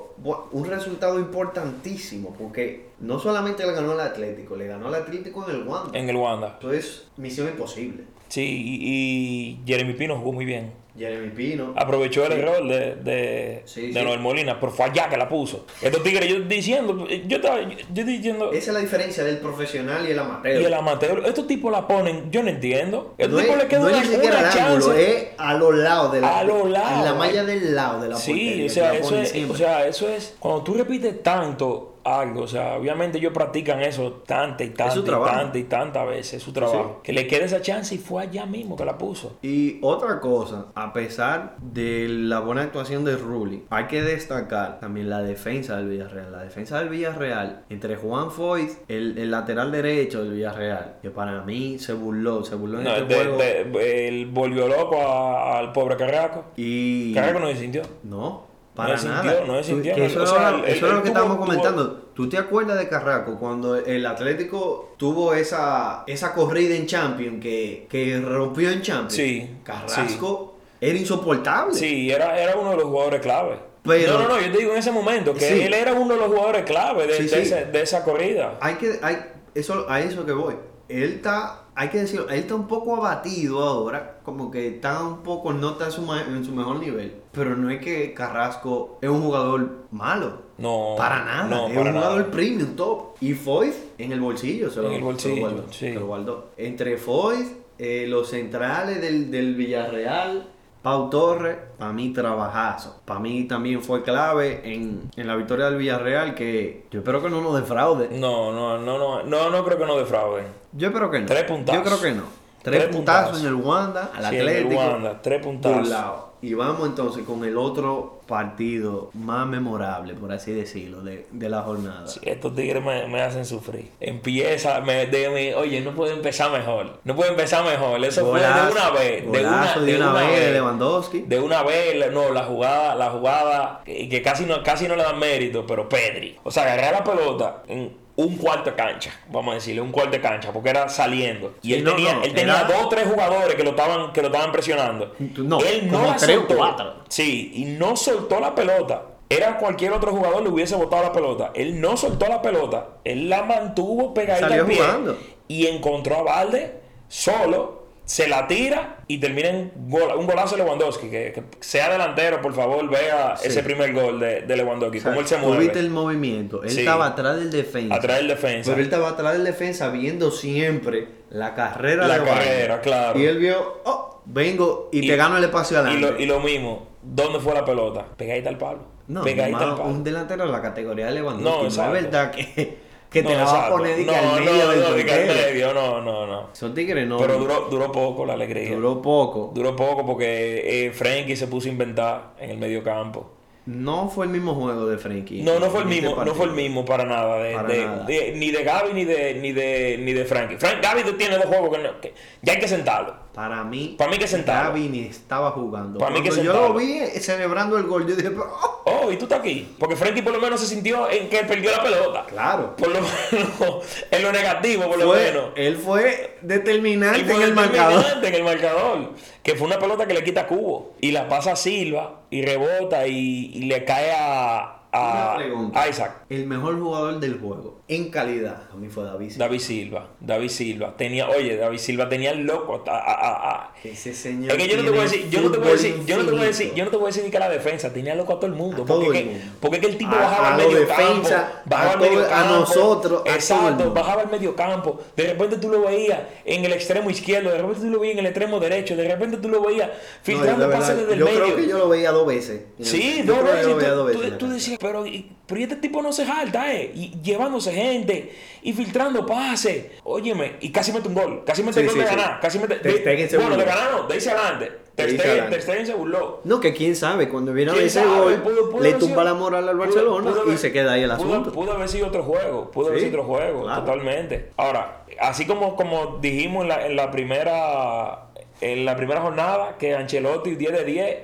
[0.51, 5.55] un resultado importantísimo, porque no solamente le ganó al Atlético, le ganó al Atlético en
[5.55, 5.97] el Wanda.
[5.97, 6.57] En el Wanda.
[6.59, 8.03] Eso es misión imposible.
[8.27, 10.71] Sí, y, y Jeremy Pino jugó muy bien.
[10.99, 11.73] Jeremy Pino.
[11.75, 12.39] Aprovechó el Sí.
[12.39, 14.05] error de, de, Sí, de sí.
[14.05, 15.65] Noel Molina, pero fue allá que la puso.
[15.81, 20.05] Estos tigres, yo diciendo, yo estaba yo, yo diciendo, Esa es la diferencia del profesional
[20.07, 20.61] y el amateur.
[20.61, 23.15] y el amateur, estos tipos la ponen, yo no entiendo.
[23.17, 25.11] Estos no es, tipos queda no es una, ni siquiera una al ángulo, chance.
[25.17, 26.99] es a los lados de la A los lados.
[26.99, 29.87] En la malla del lado de la Sí, portería, o sea, eso es, o sea,
[29.87, 34.69] eso es, cuando tú repites tanto algo, o sea, obviamente ellos practican eso tantas y
[34.71, 37.01] tantas su y tantas y tantas veces, es su trabajo.
[37.03, 39.37] Que le quede esa chance y fue allá mismo que la puso.
[39.41, 45.09] Y otra cosa, a pesar de la buena actuación de Rulli, hay que destacar también
[45.09, 46.31] la defensa del Villarreal.
[46.31, 51.41] La defensa del Villarreal, entre Juan Foyt, el, el lateral derecho del Villarreal, que para
[51.43, 53.37] mí se burló, se burló en No, este de- juego.
[53.37, 56.45] de- él volvió loco a- al pobre Carraco.
[56.55, 57.13] Y.
[57.13, 57.81] Carraco no se sintió.
[58.03, 58.47] No,
[58.83, 59.21] para nada.
[59.23, 62.09] sintió, no Tú- eso o sea, eso era lo que estábamos tuvo- comentando.
[62.13, 67.87] ¿Tú te acuerdas de Carraco cuando el Atlético tuvo esa, esa corrida en Champions que,
[67.89, 69.13] que rompió en Champions?
[69.13, 71.73] Sí, Carrasco era insoportable.
[71.73, 73.59] Sí, era, era uno de los jugadores clave.
[73.83, 75.61] Pero- no, no, no, yo te digo en ese momento que Sí.
[75.61, 78.57] él era uno de los jugadores clave de, Sí, de ese- de esa corrida.
[78.61, 79.17] Hay que, hay,
[79.55, 80.55] eso, a eso que voy.
[80.89, 85.23] Él está, hay que decirlo, él está un poco abatido ahora, como que está un
[85.23, 87.13] poco, no está en su, en su mejor nivel.
[87.31, 90.41] Pero no es que Carrasco es un jugador malo.
[90.57, 92.31] No, Para nada, no, es para un jugador nada.
[92.31, 93.15] premium top.
[93.21, 95.63] Y Foyt en el bolsillo se lo, En el se bolsillo, lo guardó.
[95.71, 95.79] sí.
[95.79, 96.49] se lo guardó.
[96.57, 100.49] Entre Foyt, eh, los centrales del, del Villarreal,
[100.81, 103.01] Pau Torres, para mí trabajazo.
[103.05, 107.29] Para mí también fue clave en, en la victoria del Villarreal que yo espero que
[107.29, 108.07] no nos defraude.
[108.11, 110.45] No, no, no, no, no, no creo que nos defrauden.
[110.71, 111.25] Yo espero que no.
[111.25, 111.83] Tres puntazos.
[111.83, 112.23] Yo creo que no.
[112.61, 113.41] Tres, Tres puntazos puntazos.
[113.41, 114.81] en el Wanda, al Sí, en el Atlético.
[114.81, 115.77] Wanda, tres puntazos.
[115.79, 116.28] un lado.
[116.41, 121.63] Y vamos entonces con el otro partido más memorable, por así decirlo, de, de la
[121.63, 122.07] jornada.
[122.07, 123.89] Sí, estos tigres me, me hacen sufrir.
[123.99, 126.99] Empieza, me, de, me- oye, no puede empezar mejor.
[127.03, 128.03] No puede empezar mejor.
[128.05, 129.31] Eso fue de una vez.
[129.31, 131.21] De una, de una vez de Lewandowski.
[131.21, 135.03] De una vez, no, la jugada, la jugada, que, que casi no, casi no le
[135.03, 136.37] dan mérito, pero Pedri.
[136.43, 140.11] O sea, agarrar la pelota en un cuarto de cancha, vamos a decirle, un cuarto
[140.11, 141.55] de cancha, porque era saliendo.
[141.61, 143.69] Y Sí, él no, tenía, no, él tenía era- dos o tres jugadores que lo
[143.71, 145.13] estaban, que lo estaban presionando.
[145.37, 146.55] No, él no la tres soltó.
[146.57, 146.95] cuatro.
[147.07, 149.03] Sí, y no soltó la pelota.
[149.29, 151.51] Era cualquier otro jugador le hubiese botado la pelota.
[151.53, 152.87] Él no soltó la pelota.
[153.03, 154.77] Él la mantuvo pegadita Salió al pie.
[154.77, 155.17] jugando.
[155.47, 157.78] Y encontró a Valde solo.
[158.09, 161.11] Se la tira y termina en un golazo de Lewandowski.
[161.11, 163.49] Que, que sea delantero, por favor, vea Sí.
[163.49, 164.97] ese primer gol de, de Lewandowski.
[164.97, 165.79] O sea, cómo él se tú viste mueve.
[165.79, 166.63] el movimiento.
[166.63, 166.79] Él Sí.
[166.79, 167.93] estaba atrás del defensa.
[167.93, 168.71] Atrás del defensa.
[168.71, 172.39] Pero él estaba atrás del defensa viendo siempre la carrera La de Bayern.
[172.39, 173.19] carrera, claro.
[173.19, 176.11] Y él vio, oh, vengo y, Y- te gano el espacio Y adelante.
[176.13, 178.07] lo, y lo mismo, ¿dónde fue la pelota?
[178.17, 178.79] Pegadita al palo.
[179.07, 179.85] No, Pegadita al palo.
[179.85, 181.77] un delantero de la categoría de Lewandowski.
[181.77, 184.39] No, No, es verdad que, que te No, la va a poner que no, al
[184.43, 186.49] medio no, del no, medio, no, no, no.
[186.53, 187.17] Son tigres, no.
[187.17, 188.69] Pero duró, duró poco la alegría.
[188.75, 189.53] Duró, duró poco.
[189.75, 193.31] poco porque eh, Frankie se puso a inventar en el medio campo.
[193.65, 195.43] No fue el mismo juego de Frankie.
[195.43, 197.37] No, no fue el este mismo, no fue el mismo para nada.
[197.43, 198.03] de- Para de- nada.
[198.05, 200.57] de- ni de Gaby ni de, ni de, ni de Frankie.
[200.57, 203.18] Frank, Gaby tiene dos juegos que, no- que ya hay que sentarlo.
[203.33, 204.69] Para mí, Para mí que sentado.
[204.69, 205.99] Gaby ni estaba jugando.
[205.99, 209.11] Para mí que Cuando yo lo vi eh, celebrando el gol, yo dije, oh, Oh,
[209.11, 209.75] y tú estás aquí.
[209.77, 212.25] Porque Frenkie por lo menos se sintió en que perdió la pelota.
[212.27, 212.75] claro.
[212.75, 212.99] Por lo
[213.31, 215.51] menos, en lo negativo, por lo menos.
[215.55, 217.93] él fue determinante fue en el marcador.
[217.97, 219.13] determinante en el marcador.
[219.43, 220.95] Que fue una pelota que le quita a Cubo.
[220.99, 225.87] Y la pasa a Silva y rebota y, y le cae a, Una a.
[225.87, 226.23] Isaac.
[226.29, 229.29] El mejor jugador del juego, en calidad, a mí fue David.
[229.29, 229.45] Silva.
[229.45, 230.07] David Silva.
[230.19, 230.97] David Silva.
[230.97, 232.83] Tenía, oye, David Silva tenía el loco.
[232.87, 234.51] a- a- a- Ese señor.
[234.51, 236.17] Es que yo no te voy a decir, yo no te voy a decir, yo
[236.17, 237.93] no te voy a decir, yo no te voy a decir ni que la defensa
[237.93, 238.83] tenía loco a todo el mundo.
[238.83, 239.45] A todo porque, el que, mundo.
[239.59, 242.53] porque que el tipo A- bajaba al medio defensa, campo, bajaba al medio a campo,
[242.55, 244.99] nosotros, a el exacto, bajaba al medio campo.
[245.15, 248.19] De repente tú lo veías en el extremo izquierdo, de repente tú lo veías en
[248.19, 251.25] el extremo derecho, de repente tú lo veías No, filtrando de pases desde el yo
[251.25, 251.43] medio.
[251.43, 252.61] creo que yo lo veía dos veces.
[252.81, 253.67] Sí, Yo dos veces.
[253.67, 255.03] yo y lo veía tú- dos veces tú, decías, pero,
[255.45, 256.91] pero este tipo no se jalta, ¿eh?
[256.95, 259.85] Y llevándose gente y filtrando pases.
[260.03, 261.43] Óyeme, y casi mete un gol.
[261.45, 262.15] Casi mete Sí, el gol sí, de sí.
[262.15, 262.39] ganar.
[262.39, 262.75] Casi mete.
[262.99, 263.75] Stegen se bueno, de burló.
[263.75, 265.55] ganar no, de De irse Stegen, adelante.
[265.55, 266.41] Ter Stegen se burló.
[266.43, 268.17] No, que quién sabe, cuando viene a ¿Quién ese sabe?
[268.19, 271.11] gol, Pudo- pudo le tumba la moral al Barcelona pudo y se queda ahí el
[271.11, 271.51] asunto.
[271.51, 272.69] Pudo, haber sido otro juego.
[272.71, 273.81] Pudo haber sido otro juego, claro.
[273.81, 274.51] totalmente.
[274.57, 278.25] Ahora, así como, como dijimos en la, en la primera
[278.61, 281.17] en la primera jornada, que Ancelotti 10 de 10,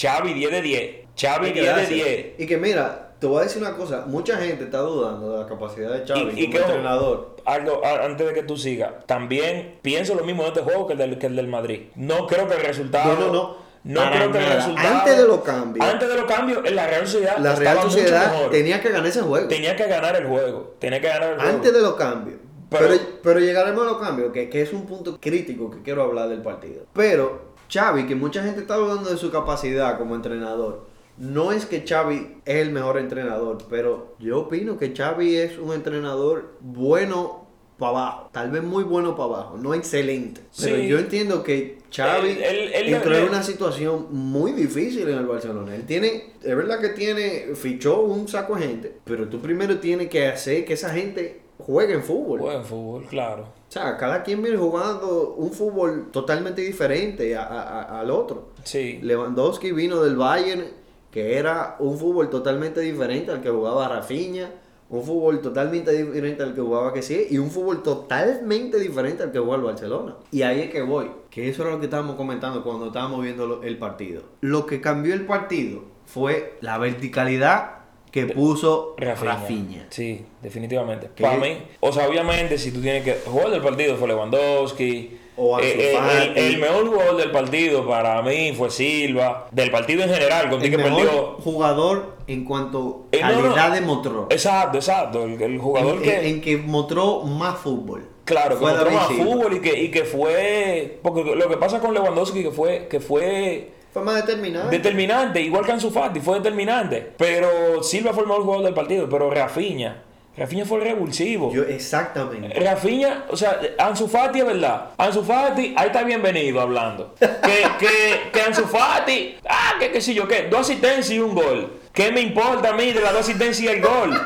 [0.00, 0.96] Xavi 10 de 10.
[1.20, 1.94] Xavi Hay que 10 de darse.
[1.94, 2.26] 10.
[2.38, 5.46] Y que mira, te voy a decir una cosa, mucha gente está dudando de la
[5.46, 7.36] capacidad de Xavi Y- y como que, entrenador.
[7.44, 10.98] Algo antes de que tú sigas, también pienso lo mismo de este juego que el
[10.98, 11.88] del, que el del Madrid.
[11.96, 13.14] No creo que el resultado.
[13.14, 13.68] No, no, no.
[13.84, 14.88] No Para creo que el resultado.
[14.98, 15.86] Antes de los cambios.
[15.86, 17.38] Antes de los cambios, en la Real Sociedad.
[17.38, 18.50] La estaba Real mucho Sociedad mejor.
[18.50, 19.48] tenía que ganar ese juego.
[19.48, 20.74] Tenía que ganar el juego.
[20.78, 21.50] Tenía que ganar el juego.
[21.56, 22.38] Antes de los cambios.
[22.70, 26.02] Pero- Pero, pero, llegaremos a los cambios, que, que es un punto crítico que quiero
[26.02, 26.82] hablar del partido.
[26.92, 30.86] Pero Xavi, que mucha gente está dudando de su capacidad como entrenador,
[31.18, 35.72] no es que Xavi es el mejor entrenador, pero yo opino que Xavi es un
[35.72, 37.46] entrenador bueno
[37.78, 40.40] para abajo, tal vez muy bueno para abajo, no excelente.
[40.60, 40.88] Pero Sí.
[40.88, 45.26] yo entiendo que Xavi Él- él- él- entró en una situación muy difícil en el
[45.26, 45.74] Barcelona.
[45.76, 50.08] Él tiene, es verdad que tiene, fichó un saco de gente, pero tú primero tienes
[50.08, 52.40] que hacer que esa gente juegue en fútbol.
[52.40, 53.42] Buen fútbol, claro.
[53.68, 58.48] O sea, cada quien viene jugando un fútbol totalmente diferente a- a- a- al otro.
[58.64, 58.98] Sí.
[59.02, 60.64] Lewandowski vino del Bayern,
[61.10, 64.50] que era un fútbol totalmente diferente al que jugaba Rafinha,
[64.90, 69.32] un fútbol totalmente diferente al que jugaba que sí, y un fútbol totalmente diferente al
[69.32, 70.16] que jugaba el Barcelona.
[70.30, 73.62] Y ahí es que voy, que eso era lo que estábamos comentando cuando estábamos viendo
[73.62, 74.22] el partido.
[74.40, 77.78] Lo que cambió el partido fue la verticalidad
[78.10, 79.34] que puso Rafinha.
[79.34, 79.86] Rafinha.
[79.90, 81.10] Sí, definitivamente.
[81.14, 81.22] ¿Qué?
[81.22, 83.12] Para mí, o sea, obviamente, si tú tienes que.
[83.12, 85.18] El jugador del partido fue Lewandowski.
[85.40, 89.46] O Eh, eh, el, mejor jugador del partido para mí fue Silva.
[89.52, 91.36] Del partido en general, contigo El que mejor perdió.
[91.44, 93.74] jugador en cuanto Eh, no, calidad no.
[93.76, 94.26] de mostró.
[94.30, 95.22] Exacto, exacto.
[95.24, 96.28] El, jugador en, que.
[96.28, 98.08] en- que mostró más fútbol.
[98.24, 99.24] Claro, que mostró más Silva.
[99.24, 100.98] fútbol y que, y que fue.
[101.02, 104.68] Porque lo que pasa con Lewandowski que fue, que fue Fue más determinado.
[104.70, 107.12] determinante, igual que Ansu Fati, fue determinante.
[107.16, 110.02] Pero Silva fue el mejor jugador del partido, pero Rafinha.
[110.38, 111.52] Rafinha fue el revulsivo.
[111.52, 112.58] Yo, exactamente.
[112.60, 114.90] Rafinha, o sea, Ansu Fati es verdad.
[114.96, 117.14] Ansu Fati, ahí está bienvenido hablando.
[117.18, 121.34] Que, que, que Ansu Fati, ah, que qué sé yo qué, dos asistencias y un
[121.34, 121.80] gol.
[121.92, 124.16] ¿Qué me importa a mí de las dos asistencias y el gol?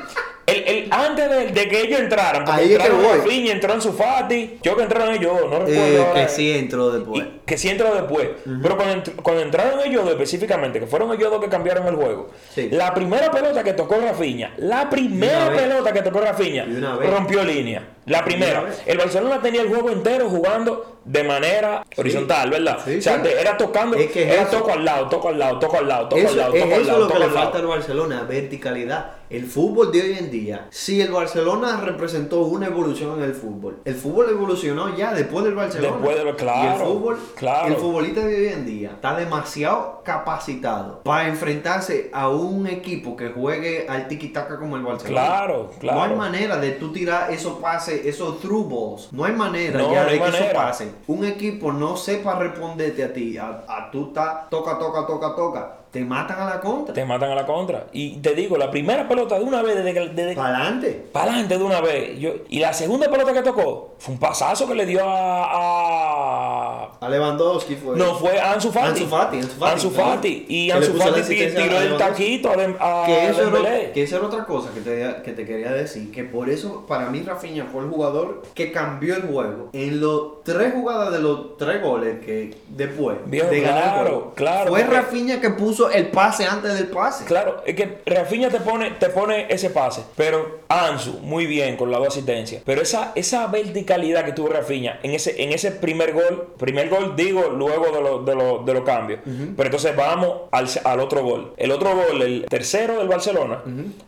[0.52, 3.18] El, el, antes de, de que ellos entraran, porque Ahí es que entraron voy.
[3.18, 7.24] Rafinha, entró Ansu Fati, yo que entraron ellos, no recuerdo Eh, que sí entró después.
[7.24, 8.28] Y que sí entró después.
[8.62, 11.96] Pero cuando, entr- cuando entraron ellos dos específicamente, que fueron ellos dos que cambiaron el
[11.96, 12.68] juego, Sí.
[12.70, 17.10] la primera pelota que tocó Rafinha, la primera pelota que tocó vez.
[17.10, 17.88] rompió línea.
[18.06, 18.64] La primera.
[18.84, 22.78] El Barcelona tenía el juego entero jugando de manera horizontal, ¿verdad?
[22.84, 24.58] Sí, o sea, era tocando, Es que es era eso.
[24.58, 26.74] toco al lado, toco al lado, toco al lado, toco Eso, al lado, es toco
[26.74, 27.42] al eso lado, lo que le al lado.
[27.44, 29.06] falta al Barcelona, verticalidad.
[29.32, 33.78] El fútbol de hoy en día, si el Barcelona representó una evolución en el fútbol,
[33.86, 35.96] el fútbol evolucionó ya después del Barcelona.
[35.96, 37.66] Después del- claro, y el fútbol, claro.
[37.68, 43.30] el futbolista de hoy en día está demasiado capacitado para enfrentarse a un equipo que
[43.30, 45.24] juegue al tiki-taka como el Barcelona.
[45.26, 45.98] Claro, claro.
[45.98, 49.10] No hay manera de tú tirar esos pases, esos through balls.
[49.14, 50.52] No hay manera No, ya no de hay que eso manera.
[50.66, 50.88] pase.
[51.06, 55.78] Un equipo no sepa responderte a ti, a, a tú estás toca, toca, toca, toca.
[55.92, 56.94] Te matan a la contra.
[56.94, 57.86] Te matan a la contra.
[57.92, 61.04] Y te digo, la primera pelota de una vez desde que, desde, Para adelante.
[61.12, 62.18] para adelante de una vez.
[62.18, 65.44] Yo, y la segunda pelota que tocó fue un pasazo que le dio a.
[65.52, 67.96] a- A Lewandowski fue.
[67.96, 68.88] no, fue a Ansu Fati.
[69.02, 69.90] Ansu Fati, Ansu Fati, Ansu.
[69.90, 70.46] Fati.
[70.48, 74.44] Y Ansu Fati tiró el taquito a, a Que eso, era, que esa era otra
[74.46, 76.10] cosa que te, que te quería decir.
[76.10, 79.68] Que por eso, para mí, Rafinha fue el jugador que cambió el juego.
[79.72, 84.04] En los tres jugadas de los tres goles que después Viejo, de ganar el claro,
[84.10, 87.24] juego, claro, Fue Rafinha que puso puso el pase antes del pase.
[87.24, 91.90] Claro, es que Rafinha te pone, te pone ese pase, pero Ansu, muy bien con
[91.90, 92.62] la dos asistencias.
[92.64, 97.14] Pero esa, esa verticalidad que tuvo Rafinha en ese, en ese primer gol, primer gol
[97.16, 99.20] digo luego de los de lo, de los cambios.
[99.24, 101.54] Pero entonces vamos al, al otro gol.
[101.56, 103.62] El otro gol, el tercero del Barcelona,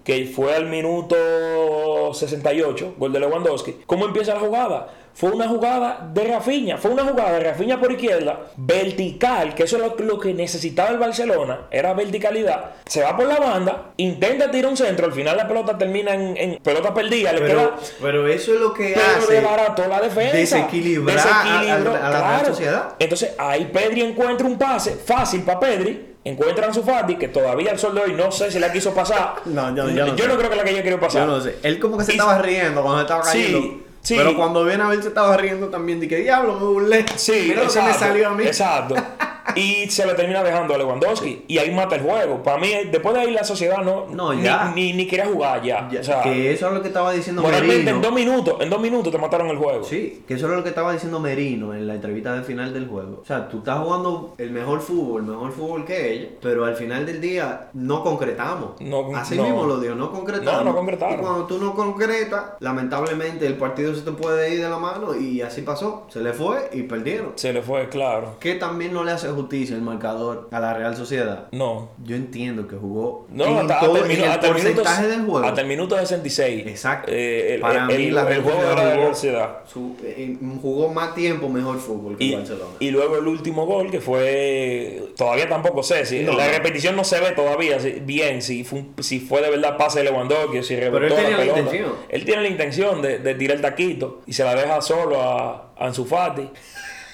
[0.04, 3.76] que fue al minuto 68, gol de Lewandowski.
[3.86, 4.88] ¿Cómo empieza la jugada?
[5.14, 9.76] Fue una jugada de Rafinha, fue una jugada de Rafinha por izquierda, vertical, que eso
[9.76, 12.72] es lo, lo que necesitaba el Barcelona, era verticalidad.
[12.86, 16.36] Se va por la banda, intenta tirar un centro, al final la pelota termina en,
[16.36, 19.32] en pelota perdida, le Pero, queda pero eso es lo que hace.
[19.34, 20.36] desbarató la defensa.
[20.36, 22.06] desequilibrar a- a-
[22.36, 22.88] a la Sociedad.
[22.98, 26.10] Entonces ahí Pedri encuentra un pase fácil para Pedri.
[26.26, 28.94] Encuentra a Ansu Fati, que todavía al sol de hoy no sé si la quiso
[28.94, 29.34] pasar.
[29.44, 31.26] No, yo- yo no creo que la que ella quería pasar.
[31.26, 31.56] Yo no sé.
[31.62, 33.60] Él como que se Y- estaba riendo cuando estaba cayendo.
[33.60, 33.83] sí.
[34.08, 36.00] Pero cuando viene a ver se estaba riendo también.
[36.00, 37.06] Dije, diablo, me burlé.
[37.16, 38.44] Sí, Mira lo que me salió a mí.
[38.44, 38.94] Exacto.
[39.56, 41.44] Y se le termina dejando a Lewandowski.
[41.48, 42.42] Y ahí mata el juego.
[42.42, 44.72] Para mí, después de ahí la sociedad no, No, ya.
[44.74, 45.88] ni, ni quería jugar ya.
[45.90, 47.90] Ya, o sea, que eso es lo que estaba diciendo Merino.
[47.90, 49.84] en dos minutos, en dos minutos te mataron el juego.
[49.84, 52.86] Sí, que eso era lo que estaba diciendo Merino en la entrevista de final del
[52.88, 53.20] juego.
[53.22, 57.04] O sea, tú estás jugando el mejor fútbol, mejor fútbol que ellos, pero al final
[57.06, 58.80] del día no concretamos.
[58.80, 59.44] No, Así no.
[59.44, 60.64] mismo lo digo, no concretamos.
[60.64, 61.14] No, no concretaron.
[61.14, 65.14] Y cuando tú no concretas, lamentablemente el partido se te puede ir de la mano
[65.14, 66.06] y así pasó.
[66.08, 67.32] Se le fue y perdieron.
[67.36, 68.36] Se le fue, claro.
[68.40, 71.48] Que también no le hace justicia el marcador a la Real Sociedad.
[71.52, 71.90] No.
[72.04, 75.46] Yo entiendo que jugó No, en hasta, todo- hasta el, en hasta del juego.
[75.46, 76.66] hasta el minuto 66.
[76.66, 77.10] Exacto.
[77.12, 79.58] Eh, el, Para el- mí el- la Real juego era de la Sociedad.
[79.66, 82.70] Su- eh, jugó más tiempo mejor fútbol que Y, Barcelona.
[82.80, 86.52] y luego el último gol que fue todavía tampoco sé si No, la no.
[86.52, 90.04] repetición no se ve todavía si- bien si fue, si fue de verdad pase de
[90.06, 91.58] Lewandowski o si rebotó él tenía la pelota.
[91.60, 91.92] intención.
[92.08, 95.72] él tiene la intención de, de tirar el taquito y se la deja solo a,
[95.76, 96.48] a Ansu Fati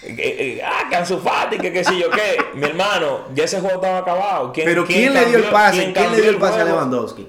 [0.02, 2.38] Eh, eh, ah, que Ansu Fati, que qué sé yo qué.
[2.54, 4.52] Mi hermano, ya ese juego estaba acabado.
[4.52, 5.76] ¿Quién, Pero ¿quién, le dio el pase?
[5.78, 6.64] ¿Quién, le cambió dio el pase a?
[6.64, 7.28] Lewandowski?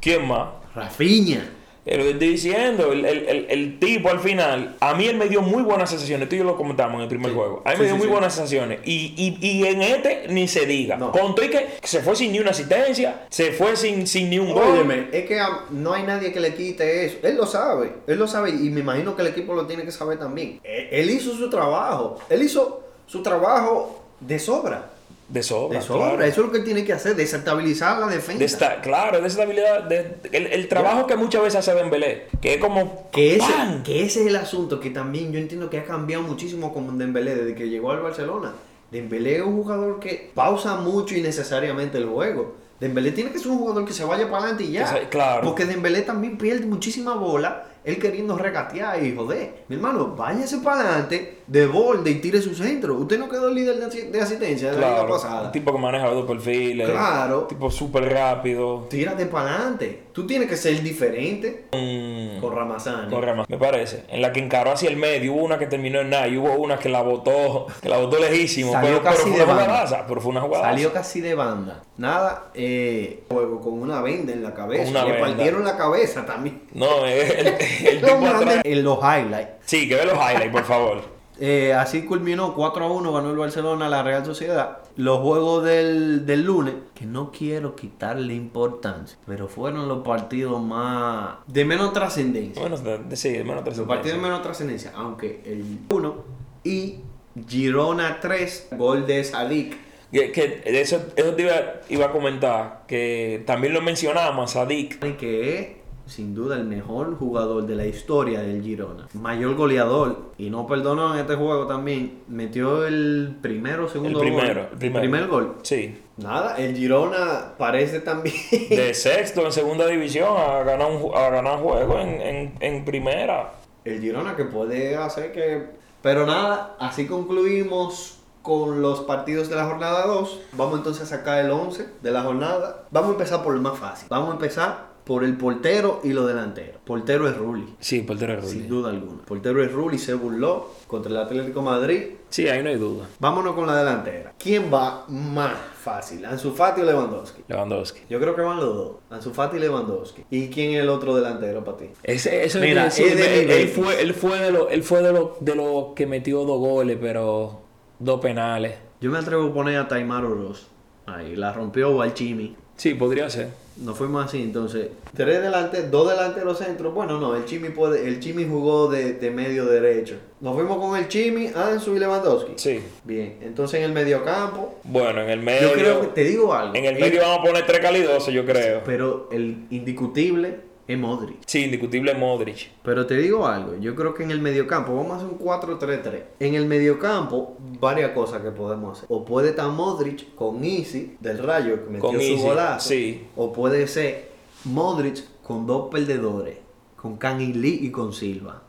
[0.00, 0.48] ¿Quién más?
[0.74, 1.48] Rafinha.
[1.86, 5.16] Es lo que estoy diciendo, el, el- el- el tipo al final, a mí él
[5.16, 7.36] me dio muy buenas sensaciones, tú y yo lo comentamos en el primer Sí.
[7.36, 10.26] juego, a mí Sí, me dio sí, muy buenas sensaciones y, y, y en este
[10.28, 11.10] ni se diga, No.
[11.10, 14.38] con todo y que se fue sin ni una asistencia, se fue sin, sin ni
[14.38, 17.16] un gol, es que no hay nadie que le quite eso.
[17.22, 19.90] Él lo sabe, él lo sabe y me imagino que el equipo lo tiene que
[19.90, 20.60] saber también.
[20.62, 24.89] Él, él hizo su trabajo, él hizo su trabajo de sobra.
[25.30, 26.24] De sobra, De sobra, claro.
[26.24, 28.80] eso es lo que él tiene que hacer, desestabilizar la defensa.
[28.82, 32.60] Claro, de esa habilidad, de, el, el trabajo que muchas veces hace Dembélé, que es
[32.60, 33.82] como Que ese, ¡pam!
[33.84, 37.36] que ese es el asunto que también yo entiendo que ha cambiado muchísimo con Dembélé
[37.36, 38.54] desde que llegó al Barcelona.
[38.90, 42.56] Dembélé es un jugador que pausa mucho innecesariamente el juego.
[42.80, 45.08] Dembélé tiene que ser un jugador que se vaya para adelante y ya.
[45.10, 45.42] Claro.
[45.46, 49.64] Porque Dembélé también pierde muchísima bola, él queriendo regatear y joder.
[49.68, 52.94] Mi hermano, váyase para adelante, de borde y tire su centro.
[52.96, 55.42] Usted no quedó líder de asi- de asistencia de la liga pasada.
[55.46, 57.42] un tipo que maneja los dos perfiles, Claro.
[57.48, 60.02] tipo súper rápido, Tírate para adelante.
[60.12, 62.40] Tú tienes que ser diferente Mm.
[62.40, 63.10] con Ramazani.
[63.12, 64.04] Con Rama, me parece.
[64.08, 66.52] En la que encaró hacia el medio, hubo una que terminó en nada y hubo
[66.54, 68.72] una que la botó, que la botó lejísimo.
[68.72, 69.64] Salió pero, pero casi fue de una banda.
[69.64, 70.64] jugadaza, pero fue una jugada.
[70.64, 71.82] Salió casi de banda.
[71.96, 74.90] Nada, eh, juego con una venda en la cabeza.
[74.90, 75.26] Una Le venda.
[75.28, 76.62] partieron la cabeza también.
[76.72, 77.46] No, es el,
[77.86, 78.60] el tipo atrás.
[78.64, 79.50] en los highlights.
[79.64, 81.20] Sí, que ve los highlights, por favor.
[81.42, 84.79] Eh, así culminó 4 a 1, ganó el Barcelona a la Real Sociedad.
[84.96, 91.36] Los juegos del, del lunes, que no quiero quitarle importancia, pero fueron los partidos más
[91.46, 92.60] de menos trascendencia.
[92.60, 92.76] Bueno,
[93.14, 96.24] sí, de menos Los partidos de menos trascendencia, aunque el 1
[96.64, 97.00] y
[97.48, 99.76] Girona 3, gol de Sadik.
[100.12, 101.54] Que, que eso, eso te iba,
[101.88, 104.98] iba a comentar, que también lo mencionamos, Sadik.
[105.16, 105.79] que
[106.10, 109.06] sin duda el mejor jugador de la historia del Girona.
[109.14, 110.30] Mayor goleador.
[110.38, 112.22] Y no perdonó en este juego también.
[112.28, 114.68] Metió el primero segundo El primero, gol.
[114.72, 115.00] el primero.
[115.00, 115.54] primer gol.
[115.62, 118.34] Sí, Nada, el Girona parece también.
[118.68, 123.52] de sexto en segunda división a ganar, un, a ganar juego en, en, en primera.
[123.84, 125.78] el Girona que puede hacer que.
[126.02, 130.40] Pero nada, así concluimos con los partidos de la jornada 2.
[130.52, 132.84] Vamos entonces a sacar el 11 de la jornada.
[132.90, 134.08] Vamos a empezar por lo más fácil.
[134.10, 136.80] Vamos a empezar por el portero y los delanteros.
[136.84, 137.74] Portero es Rulli.
[137.80, 138.68] Sí, portero es Sin Rulli.
[138.68, 139.22] duda alguna.
[139.24, 142.10] Portero es Rulli, se burló contra el Atlético Madrid.
[142.28, 143.08] Sí, ahí no hay duda.
[143.18, 144.34] Vámonos con la delantera.
[144.38, 145.50] ¿Quién va más
[145.82, 146.24] fácil?
[146.24, 147.42] ¿Ansu Fati o Lewandowski?
[147.48, 148.02] Lewandowski.
[148.08, 148.92] Yo creo que van los dos.
[149.10, 150.22] Ansu Fati y Lewandowski.
[150.30, 151.86] ¿Y quién es el otro delantero para ti?
[152.04, 155.12] Ese, eso Mira, es de él, él fue, él fue de los él fue de
[155.12, 157.62] los de los que metió dos goles, pero
[157.98, 158.74] dos penales.
[159.00, 160.68] Yo me atrevo a poner a Taimar Oroz.
[161.06, 162.54] Ahí, la rompió Walchimi.
[162.76, 163.48] Sí, podría ser.
[163.80, 166.92] Nos fuimos así, entonces, tres delante, dos delanteros centros.
[166.92, 170.16] Bueno, no, el Chimi puede, el Chimi jugó de, de medio derecho.
[170.40, 172.52] Nos fuimos con el Chimi, Ansu y Lewandowski.
[172.56, 172.80] Sí.
[173.04, 175.68] Bien, entonces en el mediocampo, Bueno, en el medio.
[175.68, 176.74] yo creo que te digo algo.
[176.74, 178.82] En el medio vamos a poner tres calidosos, yo creo.
[178.84, 181.36] Pero el indiscutible es Modric.
[181.46, 182.70] Sí, indiscutible Modric.
[182.82, 186.22] Pero te digo algo, yo creo que en el mediocampo, vamos a hacer un 4-3-3.
[186.40, 189.06] En el mediocampo, varias cosas que podemos hacer.
[189.10, 192.88] O puede estar Modric con Easy del Rayo que metió Con su Easy, golazo.
[192.88, 193.26] sí.
[193.36, 194.30] O puede ser
[194.64, 196.56] Modric con dos perdedores,
[196.96, 198.62] con Kang Lee y con Silva.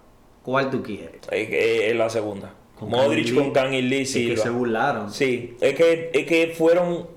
[0.43, 1.21] ¿Cuál tú quieres?
[1.31, 2.53] Es la segunda.
[2.79, 4.43] Con Modric con Kang y Lee Es que Silva.
[4.43, 5.11] se burlaron.
[5.11, 7.07] Sí, es que, es que fueron.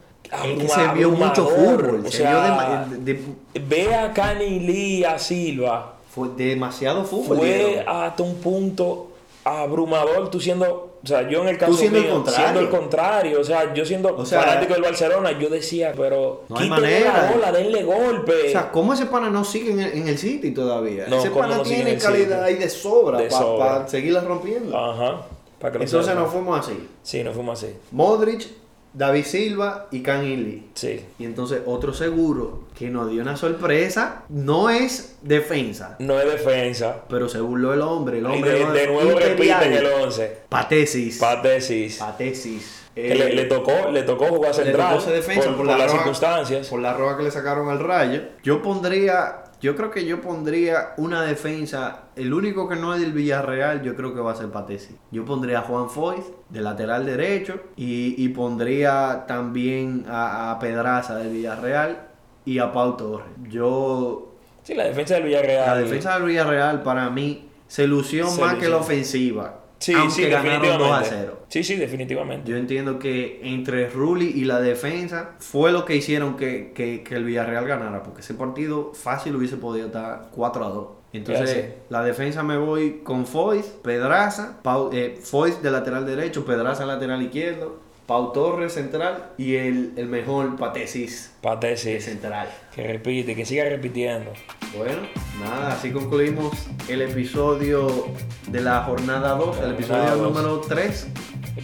[0.43, 2.03] Se vio mucho fútbol.
[2.07, 5.95] O se sea, vio de- de- ve a Kanye Lee a Silva.
[6.11, 7.39] fue demasiado fútbol.
[7.39, 9.09] Fue hasta un punto
[9.45, 10.30] abrumador.
[10.30, 10.91] Tú siendo.
[11.03, 12.41] O sea, yo en el caso siendo el contrario.
[12.43, 13.41] siendo el contrario.
[13.41, 16.45] O sea, yo siendo O sea, fanático del Barcelona, yo decía, pero.
[16.49, 17.32] No hay quítenle la manera.
[17.35, 18.32] bola, denle golpe.
[18.49, 21.05] O sea, ¿cómo ese pana no sigue en el, en el City todavía?
[21.09, 23.89] No, ese ¿cómo pana no tiene calidad ahí de sobra para sobra.
[23.89, 24.76] seguirla rompiendo.
[24.78, 25.22] Ajá.
[25.61, 26.89] Para que lo Entonces nos fuimos así.
[27.03, 27.74] Sí, nos fuimos así.
[27.93, 28.47] Modric,
[28.95, 30.71] David Silva y Kang Lee.
[30.75, 31.05] Sí.
[31.19, 34.23] Y entonces otro seguro que nos dio una sorpresa.
[34.29, 37.03] No es defensa, No es defensa.
[37.09, 38.19] pero se burló el hombre.
[38.19, 40.39] El Y hombre de, no de nuevo repiten el 11.
[40.49, 41.19] Patesis.
[41.19, 41.99] Patesis.
[41.99, 42.81] Patesis.
[42.95, 44.91] Que Eh, le, le tocó, le tocó jugar le central.
[44.91, 46.69] tocó ser defensa por, por, por la las circunstancias.
[46.69, 48.23] Por la roja que le sacaron al rayo.
[48.45, 49.41] Yo pondría.
[49.65, 52.09] Yo creo que yo pondría una defensa.
[52.17, 54.95] El único que no es del Villarreal, yo creo que va a ser Patesi.
[55.11, 57.59] Yo pondría a Juan Foyt de lateral derecho.
[57.75, 62.09] Y, y pondría también a, a Pedraza del Villarreal
[62.45, 63.27] y a Pau Torres.
[63.49, 64.35] Yo.
[64.65, 65.67] Sí, la defensa del Villarreal.
[65.67, 69.64] La defensa del Villarreal para mí se lució Se más que la ofensiva.
[69.85, 71.09] Sí, aunque sí, ganaron 2 a definitivamente.
[71.11, 71.39] 0.
[71.49, 72.51] Sí, sí, definitivamente.
[72.51, 77.14] Yo entiendo que entre Rulli y la defensa fue lo que hicieron que, que- que
[77.16, 80.89] el Villarreal ganara, porque ese partido fácil hubiese podido estar 4 a 2.
[81.12, 85.20] Entonces, la defensa me voy con Foyt, Pedraza, Pau, eh,
[85.62, 91.49] de lateral derecho, Pedraza lateral izquierdo, Pau Torres central y el, el mejor Patesis de
[91.49, 92.05] Patesis.
[92.05, 92.49] central.
[92.75, 94.33] Que repite, que siga repitiendo.
[94.77, 95.03] Bueno,
[95.41, 96.53] nada, así concluimos
[96.89, 98.09] el episodio
[98.49, 101.07] de la jornada 2, el episodio número 3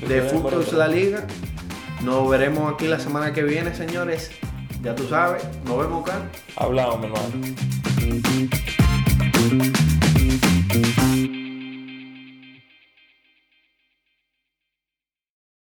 [0.08, 0.72] de Fútbol tres.
[0.72, 1.26] La Liga.
[2.02, 4.30] Nos veremos aquí la semana que viene, señores.
[4.82, 6.22] Ya tú sabes, nos vemos acá.
[6.56, 7.30] Hablamos, mi hermano.